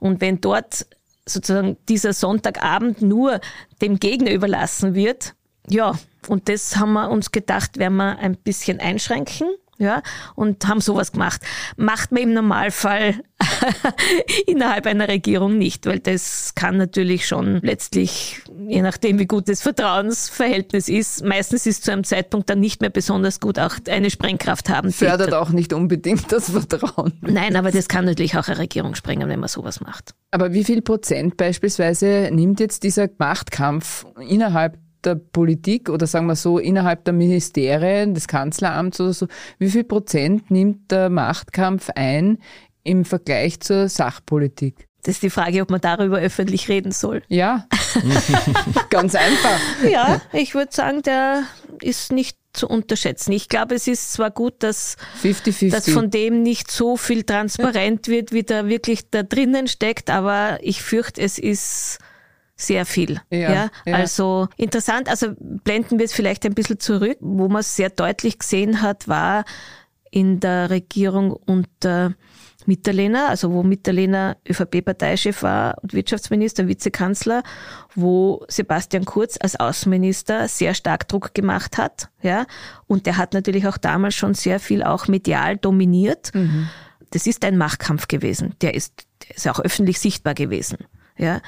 [0.00, 0.86] und wenn dort
[1.26, 3.40] sozusagen dieser Sonntagabend nur
[3.80, 5.34] dem Gegner überlassen wird,
[5.68, 9.48] ja, und das haben wir uns gedacht, werden wir ein bisschen einschränken
[9.82, 10.02] ja,
[10.36, 11.42] und haben sowas gemacht.
[11.76, 13.16] Macht man im Normalfall
[14.46, 19.60] innerhalb einer Regierung nicht, weil das kann natürlich schon letztlich, je nachdem wie gut das
[19.60, 24.68] Vertrauensverhältnis ist, meistens ist zu einem Zeitpunkt dann nicht mehr besonders gut auch eine Sprengkraft
[24.68, 24.92] haben.
[24.92, 27.14] Fördert auch nicht unbedingt das Vertrauen.
[27.20, 30.14] Nein, aber das kann natürlich auch eine Regierung sprengen, wenn man sowas macht.
[30.30, 36.36] Aber wie viel Prozent beispielsweise nimmt jetzt dieser Machtkampf innerhalb der Politik oder sagen wir
[36.36, 39.26] so innerhalb der Ministerien, des Kanzleramts oder so,
[39.58, 42.38] wie viel Prozent nimmt der Machtkampf ein
[42.84, 44.88] im Vergleich zur Sachpolitik?
[45.04, 47.22] Das ist die Frage, ob man darüber öffentlich reden soll.
[47.28, 47.66] Ja,
[48.88, 49.58] ganz einfach.
[49.88, 51.42] Ja, ich würde sagen, der
[51.80, 53.32] ist nicht zu unterschätzen.
[53.32, 55.70] Ich glaube, es ist zwar gut, dass, 50 -50.
[55.70, 60.58] dass von dem nicht so viel transparent wird, wie da wirklich da drinnen steckt, aber
[60.60, 61.98] ich fürchte, es ist
[62.62, 63.20] sehr viel.
[63.30, 67.18] Ja, ja, ja, Also interessant, also blenden wir es vielleicht ein bisschen zurück.
[67.20, 69.44] Wo man es sehr deutlich gesehen hat, war
[70.10, 72.14] in der Regierung unter
[72.66, 77.42] Mitterlehner, also wo Mitterlehner ÖVP-Parteichef war und Wirtschaftsminister, Vizekanzler,
[77.94, 82.46] wo Sebastian Kurz als Außenminister sehr stark Druck gemacht hat, ja.
[82.86, 86.30] Und der hat natürlich auch damals schon sehr viel auch medial dominiert.
[86.34, 86.68] Mhm.
[87.10, 88.54] Das ist ein Machtkampf gewesen.
[88.62, 90.78] Der ist, der ist auch öffentlich sichtbar gewesen,
[91.18, 91.40] ja.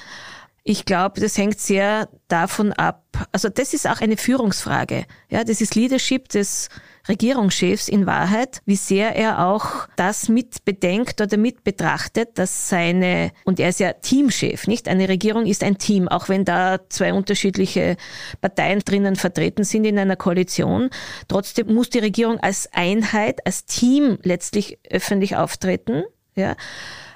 [0.66, 3.04] Ich glaube, das hängt sehr davon ab.
[3.32, 5.04] Also das ist auch eine Führungsfrage.
[5.28, 6.70] Ja, das ist Leadership des
[7.06, 13.30] Regierungschefs in Wahrheit, wie sehr er auch das mit bedenkt oder mit betrachtet, dass seine,
[13.44, 14.88] und er ist ja Teamchef, nicht?
[14.88, 17.98] Eine Regierung ist ein Team, auch wenn da zwei unterschiedliche
[18.40, 20.88] Parteien drinnen vertreten sind in einer Koalition.
[21.28, 26.56] Trotzdem muss die Regierung als Einheit, als Team letztlich öffentlich auftreten, ja.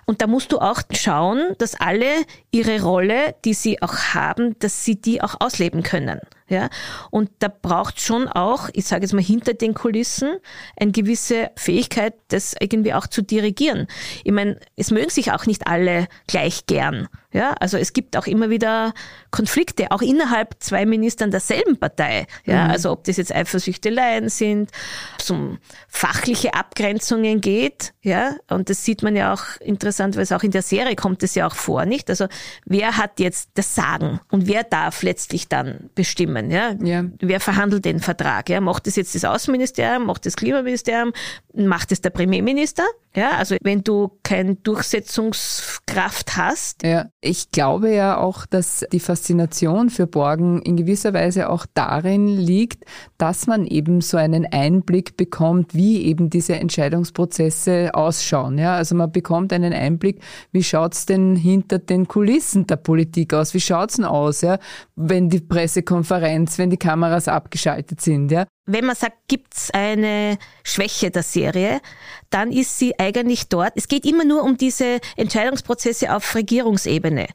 [0.09, 2.09] Und da musst du auch schauen, dass alle
[2.51, 6.21] ihre Rolle, die sie auch haben, dass sie die auch ausleben können.
[6.49, 6.71] Ja?
[7.11, 10.37] Und da braucht schon auch, ich sage jetzt mal hinter den Kulissen,
[10.79, 13.87] eine gewisse Fähigkeit, das irgendwie auch zu dirigieren.
[14.25, 17.09] Ich meine, es mögen sich auch nicht alle gleich gern.
[17.31, 18.95] Ja, also es gibt auch immer wieder
[19.31, 22.27] Konflikte, auch innerhalb zwei Ministern derselben Partei.
[22.47, 22.71] Ja, mhm.
[22.71, 24.71] also ob das jetzt Eifersüchteleien sind,
[25.19, 25.59] es um
[25.89, 27.93] fachliche Abgrenzungen geht.
[28.01, 31.23] Ja, und das sieht man ja auch interessant, weil es auch in der Serie kommt
[31.23, 32.09] es ja auch vor, nicht?
[32.09, 32.29] Also
[32.65, 36.38] wer hat jetzt das Sagen und wer darf letztlich dann bestimmen?
[36.43, 37.05] Ja, ja.
[37.21, 38.49] wer verhandelt den Vertrag?
[38.49, 41.13] Ja, macht das jetzt das Außenministerium, macht das Klimaministerium,
[41.55, 42.85] macht es der Premierminister?
[43.19, 46.85] Ja, also wenn du keine Durchsetzungskraft hast.
[46.85, 52.29] Ja, ich glaube ja auch, dass die Faszination für Borgen in gewisser Weise auch darin
[52.29, 52.85] liegt,
[53.17, 58.57] dass man eben so einen Einblick bekommt, wie eben diese Entscheidungsprozesse ausschauen.
[58.57, 63.53] Ja, also man bekommt einen Einblick, wie schaut's denn hinter den Kulissen der Politik aus?
[63.53, 64.59] Wie schaut's denn aus, ja,
[64.95, 68.47] wenn die Pressekonferenz, wenn die Kameras abgeschaltet sind, ja?
[68.69, 71.81] Wenn man sagt, gibt's eine Schwäche der Serie,
[72.31, 73.73] dann ist sie eigentlich dort.
[73.77, 77.27] Es geht immer nur um diese Entscheidungsprozesse auf Regierungsebene.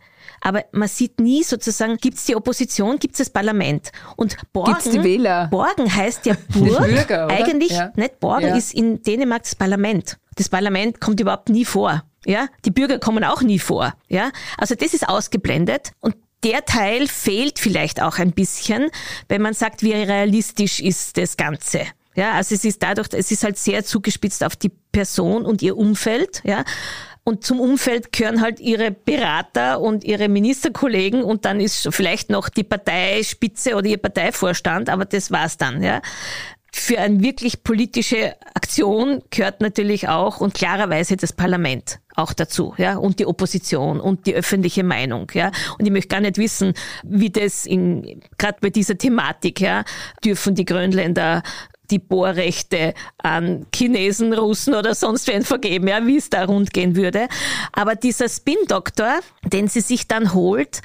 [0.41, 3.91] Aber man sieht nie sozusagen, gibt's die Opposition, gibt's das Parlament.
[4.15, 5.48] Und Borgen, gibt's die Wähler?
[5.48, 6.86] Borgen heißt ja Burg.
[6.86, 7.91] Bürger, eigentlich, ja.
[7.96, 8.56] nicht Borgen ja.
[8.56, 10.17] ist in Dänemark das Parlament.
[10.36, 12.04] Das Parlament kommt überhaupt nie vor.
[12.26, 13.93] Ja, die Bürger kommen auch nie vor.
[14.08, 18.90] Ja, also das ist ausgeblendet und der Teil fehlt vielleicht auch ein bisschen,
[19.30, 21.82] wenn man sagt, wie realistisch ist das Ganze.
[22.16, 25.78] Ja, also es ist dadurch, es ist halt sehr zugespitzt auf die Person und ihr
[25.78, 26.64] Umfeld, ja.
[27.26, 32.50] Und zum Umfeld gehören halt ihre Berater und ihre Ministerkollegen und dann ist vielleicht noch
[32.50, 36.02] die Parteispitze oder ihr Parteivorstand, aber das war's dann, ja
[36.76, 42.98] für eine wirklich politische Aktion gehört natürlich auch und klarerweise das Parlament auch dazu, ja,
[42.98, 45.52] und die Opposition und die öffentliche Meinung, ja.
[45.78, 49.86] Und ich möchte gar nicht wissen, wie das in, gerade bei dieser Thematik, ja,
[50.26, 51.44] dürfen die Grönländer
[51.92, 56.96] die Bohrrechte an Chinesen, Russen oder sonst wen vergeben, ja, wie es da rund gehen
[56.96, 57.28] würde.
[57.72, 60.82] Aber dieser Spin-Doktor, den sie sich dann holt,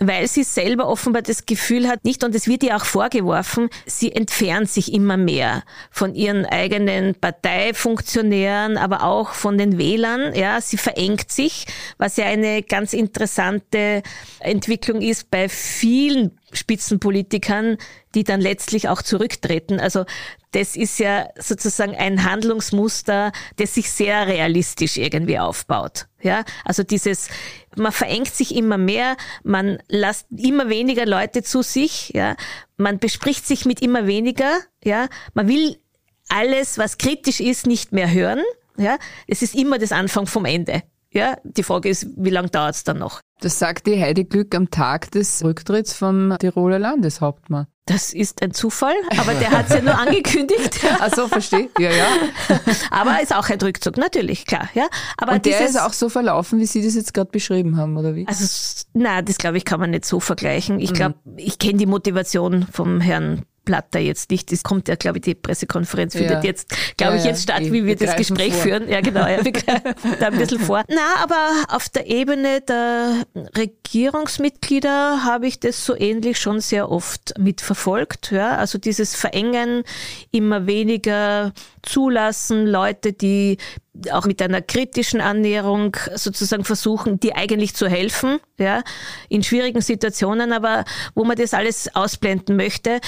[0.00, 4.10] weil sie selber offenbar das Gefühl hat, nicht, und es wird ihr auch vorgeworfen, sie
[4.10, 10.34] entfernt sich immer mehr von ihren eigenen Parteifunktionären, aber auch von den Wählern.
[10.34, 11.66] Ja, sie verengt sich,
[11.98, 14.02] was ja eine ganz interessante
[14.40, 17.76] Entwicklung ist bei vielen Spitzenpolitikern,
[18.14, 19.78] die dann letztlich auch zurücktreten.
[19.78, 20.04] Also
[20.52, 26.06] das ist ja sozusagen ein Handlungsmuster, das sich sehr realistisch irgendwie aufbaut.
[26.22, 27.28] Ja, also dieses,
[27.76, 32.36] man verengt sich immer mehr, man lässt immer weniger Leute zu sich, ja,
[32.76, 34.50] man bespricht sich mit immer weniger,
[34.84, 35.76] ja, man will
[36.28, 38.42] alles, was kritisch ist, nicht mehr hören,
[38.76, 40.82] ja, es ist immer das Anfang vom Ende.
[41.12, 43.20] Ja, die Frage ist, wie lange dauert es dann noch?
[43.40, 47.66] Das sagt die Heidi Glück am Tag des Rücktritts vom Tiroler Landeshauptmann.
[47.86, 50.80] Das ist ein Zufall, aber der hat es ja nur angekündigt.
[51.00, 51.68] Ach so, verstehe.
[51.78, 52.06] Ja, ja.
[52.90, 54.68] aber ist auch ein Rückzug, natürlich, klar.
[54.74, 54.86] Ja.
[55.16, 58.14] Aber Und der ist auch so verlaufen, wie Sie das jetzt gerade beschrieben haben, oder
[58.14, 58.28] wie?
[58.28, 60.78] Also, na, das glaube ich, kann man nicht so vergleichen.
[60.78, 61.38] Ich glaube, mhm.
[61.38, 64.50] ich kenne die Motivation vom Herrn Platter jetzt nicht.
[64.50, 66.50] Es kommt ja, glaube ich, die Pressekonferenz findet ja.
[66.50, 68.62] jetzt, glaube ja, ich, jetzt statt, wie wir das Gespräch vor.
[68.62, 68.88] führen.
[68.88, 70.82] Ja, genau, ja, wir greifen da ein bisschen vor.
[70.88, 73.24] Na, aber auf der Ebene der
[73.56, 78.32] Regierungsmitglieder habe ich das so ähnlich schon sehr oft mitverfolgt.
[78.32, 79.84] Ja, also dieses Verengen,
[80.32, 81.52] immer weniger
[81.82, 83.58] zulassen, Leute, die
[84.12, 88.82] auch mit einer kritischen Annäherung sozusagen versuchen, die eigentlich zu helfen, ja,
[89.28, 93.00] in schwierigen Situationen, aber wo man das alles ausblenden möchte.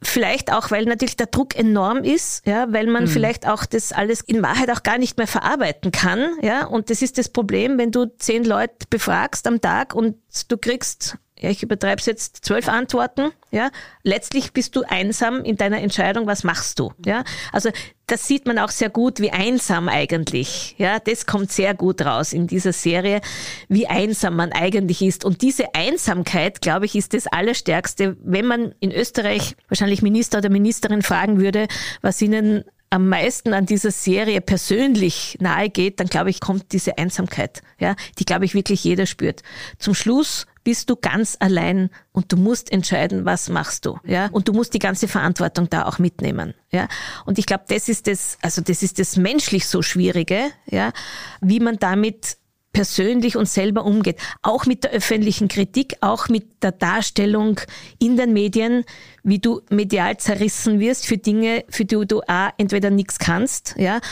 [0.00, 3.08] Vielleicht auch, weil natürlich der Druck enorm ist, ja, weil man mhm.
[3.08, 6.66] vielleicht auch das alles in Wahrheit auch gar nicht mehr verarbeiten kann, ja.
[6.66, 10.16] Und das ist das Problem, wenn du zehn Leute befragst am Tag und
[10.48, 13.70] du kriegst ja, ich übertreibe es jetzt, zwölf Antworten, ja,
[14.02, 17.24] letztlich bist du einsam in deiner Entscheidung, was machst du, ja.
[17.52, 17.70] Also
[18.06, 22.32] das sieht man auch sehr gut, wie einsam eigentlich, ja, das kommt sehr gut raus
[22.32, 23.20] in dieser Serie,
[23.68, 25.24] wie einsam man eigentlich ist.
[25.24, 30.48] Und diese Einsamkeit, glaube ich, ist das Allerstärkste, wenn man in Österreich wahrscheinlich Minister oder
[30.48, 31.68] Ministerin fragen würde,
[32.00, 36.96] was ihnen am meisten an dieser Serie persönlich nahe geht, dann glaube ich, kommt diese
[36.98, 39.42] Einsamkeit, ja, die glaube ich wirklich jeder spürt.
[39.78, 44.28] Zum Schluss bist du ganz allein und du musst entscheiden, was machst du, ja?
[44.32, 46.88] Und du musst die ganze Verantwortung da auch mitnehmen, ja?
[47.24, 50.92] Und ich glaube, das ist das, also das ist das menschlich so Schwierige, ja?
[51.40, 52.36] Wie man damit
[52.74, 54.20] persönlich und selber umgeht.
[54.42, 57.58] Auch mit der öffentlichen Kritik, auch mit der Darstellung
[57.98, 58.84] in den Medien,
[59.22, 64.02] wie du medial zerrissen wirst für Dinge, für die du A, entweder nichts kannst, ja,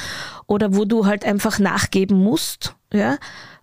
[0.47, 3.19] oder wo du halt einfach nachgeben musst, ja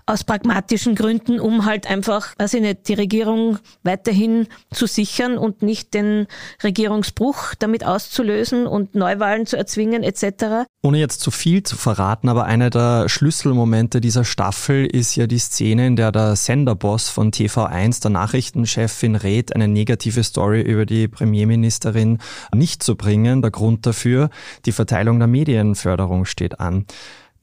[0.06, 5.62] aus pragmatischen Gründen, um halt einfach, weiß ich nicht, die Regierung weiterhin zu sichern und
[5.62, 6.28] nicht den
[6.63, 10.68] Regierungsbruch damit auszulösen und Neuwahlen zu erzwingen etc.
[10.82, 15.39] Ohne jetzt zu viel zu verraten, aber einer der Schlüsselmomente dieser Staffel ist ja die
[15.39, 21.08] Szene, in der der Senderboss von TV1 der Nachrichtenchefin rät, eine negative Story über die
[21.08, 22.20] Premierministerin
[22.54, 23.42] nicht zu bringen.
[23.42, 24.30] Der Grund dafür,
[24.66, 26.86] die Verteilung der Medienförderung steht an.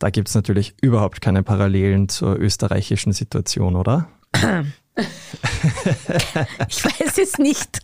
[0.00, 4.08] Da gibt es natürlich überhaupt keine Parallelen zur österreichischen Situation, oder?
[6.68, 7.80] ich weiß es nicht.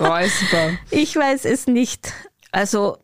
[0.00, 0.78] Räusper.
[0.90, 2.10] Ich weiß es nicht.
[2.52, 2.96] Also,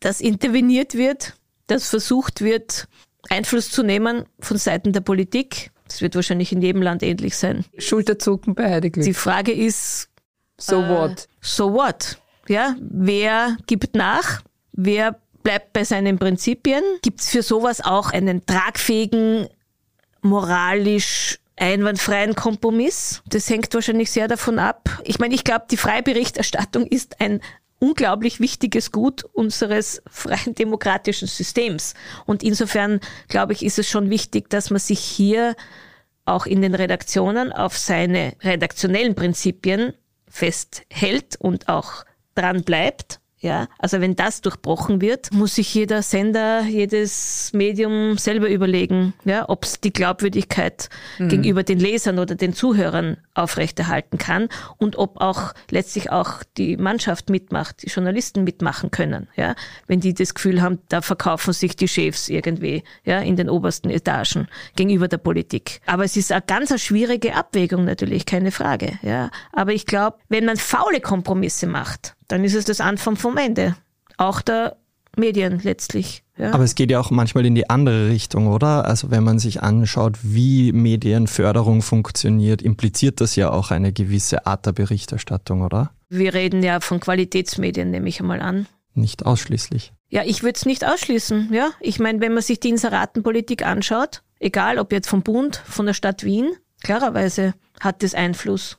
[0.00, 1.34] dass interveniert wird,
[1.66, 2.88] dass versucht wird,
[3.30, 5.70] Einfluss zu nehmen von Seiten der Politik.
[5.88, 7.64] Das wird wahrscheinlich in jedem Land ähnlich sein.
[7.78, 9.06] Schulterzucken bei Heideglück.
[9.06, 10.10] Die Frage ist,
[10.58, 11.28] so äh, what?
[11.40, 12.18] So what?
[12.48, 14.42] Ja, wer gibt nach?
[14.72, 16.82] Wer bleibt bei seinen Prinzipien.
[17.02, 19.46] Gibt es für sowas auch einen tragfähigen,
[20.20, 23.22] moralisch einwandfreien Kompromiss?
[23.26, 25.00] Das hängt wahrscheinlich sehr davon ab.
[25.04, 27.40] Ich meine, ich glaube, die freie Berichterstattung ist ein
[27.78, 31.94] unglaublich wichtiges Gut unseres freien demokratischen Systems.
[32.24, 35.54] Und insofern, glaube ich, ist es schon wichtig, dass man sich hier
[36.24, 39.92] auch in den Redaktionen auf seine redaktionellen Prinzipien
[40.28, 42.04] festhält und auch
[42.34, 48.48] dran bleibt ja, also wenn das durchbrochen wird, muss sich jeder Sender, jedes Medium selber
[48.50, 50.88] überlegen, ja, ob es die Glaubwürdigkeit
[51.20, 51.28] mhm.
[51.28, 57.30] gegenüber den Lesern oder den Zuhörern aufrechterhalten kann und ob auch letztlich auch die Mannschaft
[57.30, 59.54] mitmacht, die Journalisten mitmachen können, ja,
[59.86, 63.90] wenn die das Gefühl haben, da verkaufen sich die Chefs irgendwie, ja, in den obersten
[63.90, 65.80] Etagen gegenüber der Politik.
[65.86, 69.30] Aber es ist eine ganz eine schwierige Abwägung natürlich, keine Frage, ja.
[69.52, 73.76] Aber ich glaube, wenn man faule Kompromisse macht, dann ist es das Anfang vom Ende.
[74.16, 74.76] Auch der
[75.16, 76.22] Medien letztlich.
[76.36, 76.52] Ja.
[76.52, 78.84] Aber es geht ja auch manchmal in die andere Richtung, oder?
[78.84, 84.66] Also wenn man sich anschaut, wie Medienförderung funktioniert, impliziert das ja auch eine gewisse Art
[84.66, 85.90] der Berichterstattung, oder?
[86.08, 88.66] Wir reden ja von Qualitätsmedien, nehme ich einmal an.
[88.94, 89.92] Nicht ausschließlich.
[90.08, 91.52] Ja, ich würde es nicht ausschließen.
[91.52, 95.86] Ja, ich meine, wenn man sich die Inseratenpolitik anschaut, egal ob jetzt vom Bund, von
[95.86, 96.52] der Stadt Wien,
[96.82, 98.78] klarerweise hat das Einfluss.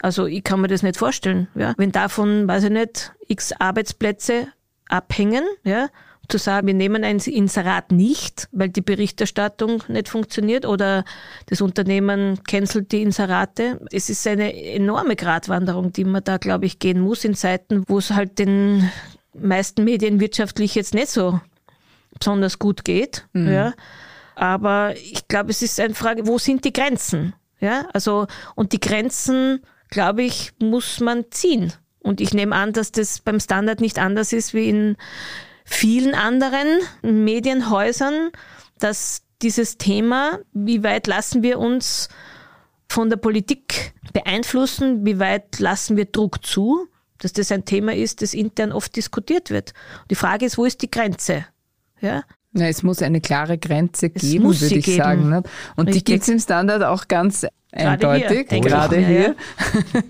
[0.00, 1.48] Also ich kann mir das nicht vorstellen.
[1.54, 4.48] Ja, wenn davon, weiß ich nicht, x Arbeitsplätze
[4.88, 5.88] abhängen, ja,
[6.28, 11.04] zu sagen, wir nehmen ein Inserat nicht, weil die Berichterstattung nicht funktioniert oder
[11.46, 13.80] das Unternehmen cancelt die Inserate.
[13.92, 17.98] Es ist eine enorme Gratwanderung, die man da, glaube ich, gehen muss in Zeiten, wo
[17.98, 18.90] es halt den
[19.34, 21.40] meisten Medien wirtschaftlich jetzt nicht so
[22.18, 23.26] besonders gut geht.
[23.32, 23.52] Mhm.
[23.52, 23.72] Ja.
[24.34, 27.34] Aber ich glaube, es ist eine Frage, wo sind die Grenzen?
[27.58, 29.60] Ja, also, und die Grenzen,
[29.90, 31.72] glaube ich, muss man ziehen.
[32.00, 34.96] Und ich nehme an, dass das beim Standard nicht anders ist wie in
[35.64, 36.66] vielen anderen
[37.02, 38.30] Medienhäusern,
[38.78, 42.08] dass dieses Thema, wie weit lassen wir uns
[42.88, 46.86] von der Politik beeinflussen, wie weit lassen wir Druck zu,
[47.18, 49.72] dass das ein Thema ist, das intern oft diskutiert wird.
[50.10, 51.46] Die Frage ist, wo ist die Grenze?
[52.00, 52.22] Ja?
[52.52, 54.96] Na, es muss eine klare Grenze geben, würde ich geben.
[54.96, 55.28] sagen.
[55.28, 55.42] Ne?
[55.76, 56.04] Und Richtig.
[56.04, 57.46] die gibt es im Standard auch ganz
[57.76, 59.36] Eindeutig, hier, gerade hier.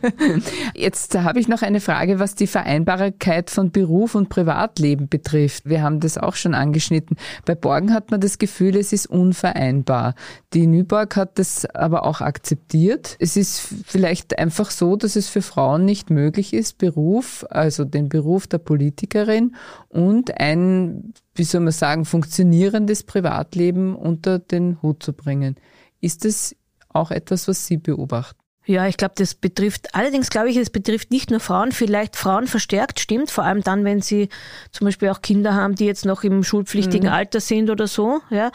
[0.74, 5.66] Jetzt habe ich noch eine Frage, was die Vereinbarkeit von Beruf und Privatleben betrifft.
[5.66, 7.16] Wir haben das auch schon angeschnitten.
[7.44, 10.14] Bei Borgen hat man das Gefühl, es ist unvereinbar.
[10.52, 13.16] Die Nyborg hat das aber auch akzeptiert.
[13.18, 18.08] Es ist vielleicht einfach so, dass es für Frauen nicht möglich ist, Beruf, also den
[18.08, 19.56] Beruf der Politikerin
[19.88, 25.56] und ein, wie soll man sagen, funktionierendes Privatleben unter den Hut zu bringen.
[26.00, 26.54] Ist es
[26.96, 28.38] auch etwas, was Sie beobachten?
[28.66, 32.48] Ja, ich glaube, das betrifft, allerdings glaube ich, es betrifft nicht nur Frauen, vielleicht Frauen
[32.48, 34.28] verstärkt, stimmt, vor allem dann, wenn sie
[34.72, 37.14] zum Beispiel auch Kinder haben, die jetzt noch im schulpflichtigen mhm.
[37.14, 38.50] Alter sind oder so, ja,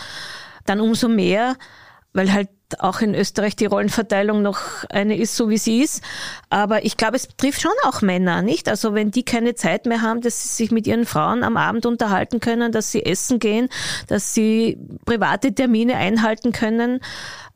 [0.66, 1.56] dann umso mehr,
[2.12, 6.04] weil halt auch in Österreich die Rollenverteilung noch eine ist, so wie sie ist.
[6.50, 8.70] Aber ich glaube, es betrifft schon auch Männer, nicht?
[8.70, 11.86] Also wenn die keine Zeit mehr haben, dass sie sich mit ihren Frauen am Abend
[11.86, 13.68] unterhalten können, dass sie essen gehen,
[14.08, 17.02] dass sie private Termine einhalten können,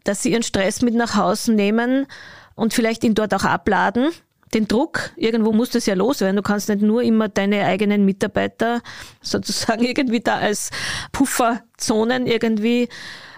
[0.06, 2.08] dass sie ihren Stress mit nach Hause nehmen
[2.56, 4.12] und vielleicht ihn dort auch abladen.
[4.54, 6.38] Den Druck, irgendwo muss das ja loswerden.
[6.38, 8.82] Du kannst nicht nur immer deine eigenen Mitarbeiter
[9.22, 10.70] sozusagen irgendwie da als
[11.12, 12.88] Pufferzonen irgendwie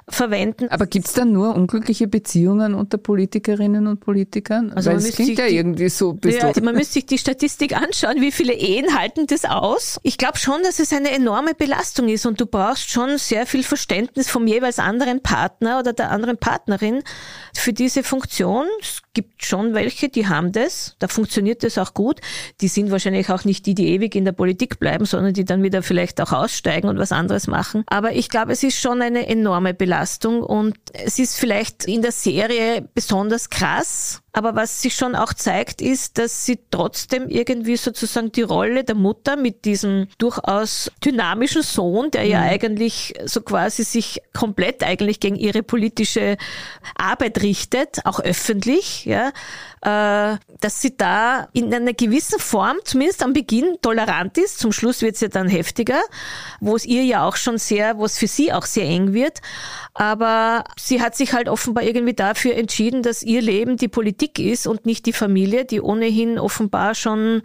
[0.09, 0.69] verwenden.
[0.69, 4.71] Aber gibt es da nur unglückliche Beziehungen unter Politikerinnen und Politikern?
[4.71, 6.17] Also Weil es klingt ja die, irgendwie so.
[6.23, 9.99] Ja, man müsste sich die Statistik anschauen, wie viele Ehen halten das aus.
[10.03, 13.63] Ich glaube schon, dass es eine enorme Belastung ist und du brauchst schon sehr viel
[13.63, 17.03] Verständnis vom jeweils anderen Partner oder der anderen Partnerin
[17.53, 18.65] für diese Funktion.
[18.81, 22.21] Es gibt schon welche, die haben das, da funktioniert das auch gut.
[22.61, 25.63] Die sind wahrscheinlich auch nicht die, die ewig in der Politik bleiben, sondern die dann
[25.63, 27.83] wieder vielleicht auch aussteigen und was anderes machen.
[27.87, 32.11] Aber ich glaube, es ist schon eine enorme Belastung und es ist vielleicht in der
[32.11, 38.31] Serie besonders krass, aber was sich schon auch zeigt, ist, dass sie trotzdem irgendwie sozusagen
[38.31, 42.49] die Rolle der Mutter mit diesem durchaus dynamischen Sohn, der ja mhm.
[42.49, 46.37] eigentlich so quasi sich komplett eigentlich gegen ihre politische
[46.95, 49.31] Arbeit richtet, auch öffentlich, ja,
[49.87, 54.59] dass sie da in einer gewissen Form, zumindest am Beginn, tolerant ist.
[54.59, 56.01] Zum Schluss wird es ja dann heftiger,
[56.59, 59.39] wo es ihr ja auch schon sehr, wo es für sie auch sehr eng wird.
[59.93, 64.67] Aber sie hat sich halt offenbar irgendwie dafür entschieden, dass ihr Leben die Politik ist
[64.67, 67.41] und nicht die Familie, die ohnehin offenbar schon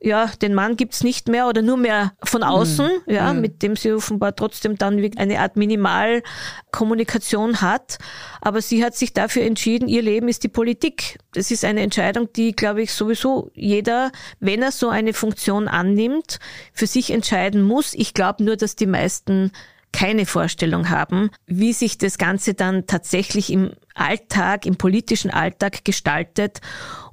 [0.00, 3.12] ja, den Mann gibt's nicht mehr oder nur mehr von außen, mhm.
[3.12, 3.40] ja, mhm.
[3.40, 7.98] mit dem sie offenbar trotzdem dann eine Art Minimalkommunikation hat.
[8.40, 11.18] Aber sie hat sich dafür entschieden, ihr Leben ist die Politik.
[11.32, 16.38] Das ist eine Entscheidung, die, glaube ich, sowieso jeder, wenn er so eine Funktion annimmt,
[16.72, 17.94] für sich entscheiden muss.
[17.94, 19.50] Ich glaube nur, dass die meisten
[19.92, 26.60] keine Vorstellung haben, wie sich das Ganze dann tatsächlich im Alltag, im politischen Alltag gestaltet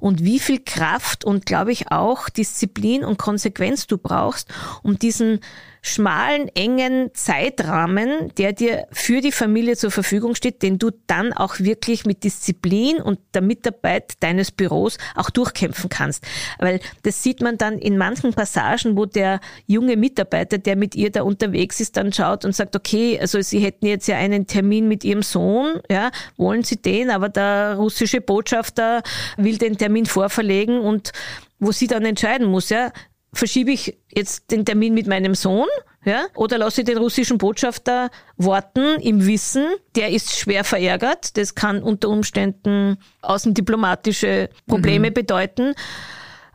[0.00, 4.48] und wie viel Kraft und, glaube ich, auch Disziplin und Konsequenz du brauchst,
[4.82, 5.40] um diesen
[5.86, 11.60] schmalen, engen Zeitrahmen, der dir für die Familie zur Verfügung steht, den du dann auch
[11.60, 16.24] wirklich mit Disziplin und der Mitarbeit deines Büros auch durchkämpfen kannst.
[16.58, 21.10] Weil das sieht man dann in manchen Passagen, wo der junge Mitarbeiter, der mit ihr
[21.10, 24.88] da unterwegs ist, dann schaut und sagt, okay, also sie hätten jetzt ja einen Termin
[24.88, 29.02] mit ihrem Sohn, ja, wollen sie den, aber der russische Botschafter
[29.36, 31.12] will den Termin vorverlegen und
[31.58, 32.92] wo sie dann entscheiden muss, ja,
[33.32, 35.68] verschiebe ich jetzt den Termin mit meinem Sohn,
[36.04, 39.66] ja, oder lasse ich den russischen Botschafter warten im Wissen,
[39.96, 45.14] der ist schwer verärgert, das kann unter Umständen außendiplomatische Probleme mhm.
[45.14, 45.74] bedeuten.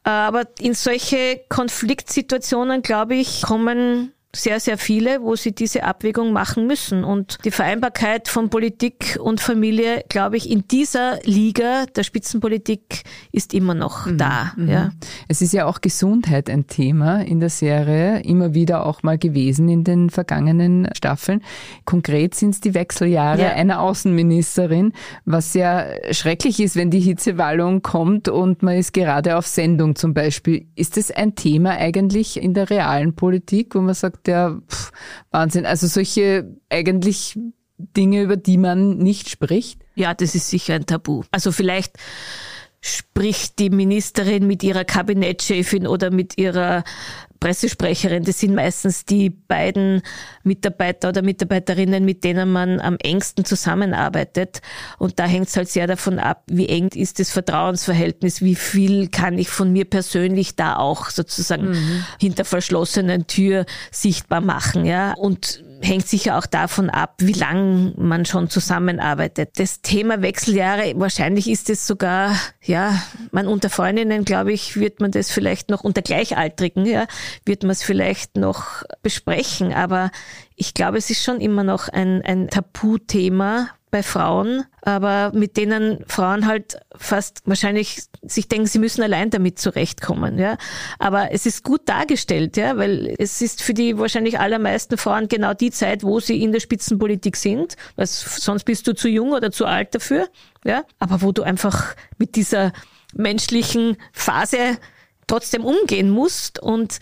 [0.03, 6.67] Aber in solche Konfliktsituationen, glaube ich, kommen sehr, sehr viele, wo sie diese Abwägung machen
[6.67, 7.03] müssen.
[7.03, 13.53] Und die Vereinbarkeit von Politik und Familie, glaube ich, in dieser Liga der Spitzenpolitik ist
[13.53, 14.17] immer noch mhm.
[14.17, 14.53] da.
[14.55, 14.69] Mhm.
[14.69, 14.91] Ja.
[15.27, 19.67] Es ist ja auch Gesundheit ein Thema in der Serie, immer wieder auch mal gewesen
[19.67, 21.41] in den vergangenen Staffeln.
[21.85, 23.49] Konkret sind es die Wechseljahre ja.
[23.49, 24.93] einer Außenministerin,
[25.25, 30.13] was sehr schrecklich ist, wenn die Hitzewallung kommt und man ist gerade auf Sendung zum
[30.13, 30.67] Beispiel.
[30.75, 34.91] Ist das ein Thema eigentlich in der realen Politik, wo man sagt, der pff,
[35.31, 35.65] Wahnsinn.
[35.65, 37.37] Also solche eigentlich
[37.77, 39.81] Dinge, über die man nicht spricht.
[39.95, 41.23] Ja, das ist sicher ein Tabu.
[41.31, 41.97] Also vielleicht
[42.81, 46.83] spricht die Ministerin mit ihrer Kabinettchefin oder mit ihrer
[47.41, 48.23] Pressesprecherin.
[48.23, 50.03] Das sind meistens die beiden
[50.43, 54.61] Mitarbeiter oder Mitarbeiterinnen, mit denen man am engsten zusammenarbeitet.
[54.99, 59.09] Und da hängt es halt sehr davon ab, wie eng ist das Vertrauensverhältnis, wie viel
[59.09, 62.05] kann ich von mir persönlich da auch sozusagen mhm.
[62.19, 64.85] hinter verschlossenen Tür sichtbar machen.
[64.85, 65.13] Ja?
[65.13, 69.59] Und hängt sicher auch davon ab, wie lang man schon zusammenarbeitet.
[69.59, 75.11] Das Thema Wechseljahre, wahrscheinlich ist es sogar, ja, man unter Freundinnen, glaube ich, wird man
[75.11, 77.05] das vielleicht noch unter Gleichaltrigen, ja,
[77.45, 79.73] wird man es vielleicht noch besprechen.
[79.73, 80.11] Aber
[80.55, 86.03] ich glaube, es ist schon immer noch ein, ein Tabuthema, bei Frauen, aber mit denen
[86.07, 90.57] Frauen halt fast wahrscheinlich sich denken, sie müssen allein damit zurechtkommen, ja.
[90.97, 95.53] Aber es ist gut dargestellt, ja, weil es ist für die wahrscheinlich allermeisten Frauen genau
[95.53, 99.51] die Zeit, wo sie in der Spitzenpolitik sind, weil sonst bist du zu jung oder
[99.51, 100.29] zu alt dafür,
[100.63, 100.83] ja.
[100.97, 102.71] Aber wo du einfach mit dieser
[103.13, 104.77] menschlichen Phase
[105.31, 106.99] trotzdem umgehen musst und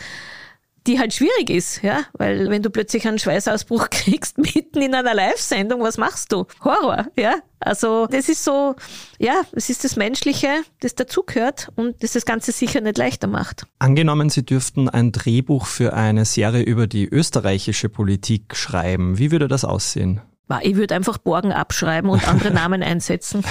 [0.88, 5.14] die halt schwierig ist, ja, weil wenn du plötzlich einen Schweißausbruch kriegst mitten in einer
[5.14, 6.46] Live-Sendung, was machst du?
[6.64, 7.36] Horror, ja.
[7.60, 8.76] Also das ist so,
[9.18, 10.48] ja, es ist das Menschliche,
[10.80, 13.66] das dazugehört und das das Ganze sicher nicht leichter macht.
[13.80, 19.18] Angenommen, Sie dürften ein Drehbuch für eine Serie über die österreichische Politik schreiben.
[19.18, 20.22] Wie würde das aussehen?
[20.62, 23.43] Ich würde einfach Borgen abschreiben und andere Namen einsetzen.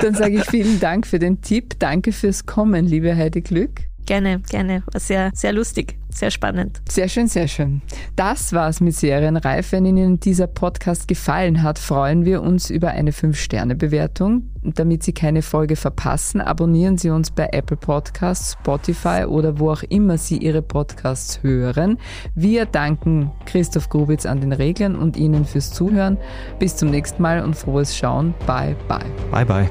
[0.00, 1.78] Dann sage ich vielen Dank für den Tipp.
[1.78, 3.89] Danke fürs Kommen, liebe Heidi Glück.
[4.10, 4.82] Gerne, gerne.
[4.92, 6.82] War sehr, sehr lustig, sehr spannend.
[6.88, 7.80] Sehr schön, sehr schön.
[8.16, 9.70] Das war's mit Serienreif.
[9.70, 14.50] Wenn Ihnen dieser Podcast gefallen hat, freuen wir uns über eine 5-Sterne-Bewertung.
[14.64, 19.84] Damit Sie keine Folge verpassen, abonnieren Sie uns bei Apple Podcasts, Spotify oder wo auch
[19.84, 21.96] immer Sie Ihre Podcasts hören.
[22.34, 26.18] Wir danken Christoph Grubitz an den Reglern und Ihnen fürs Zuhören.
[26.58, 28.34] Bis zum nächsten Mal und frohes Schauen.
[28.44, 29.04] Bye, bye.
[29.30, 29.70] Bye, bye.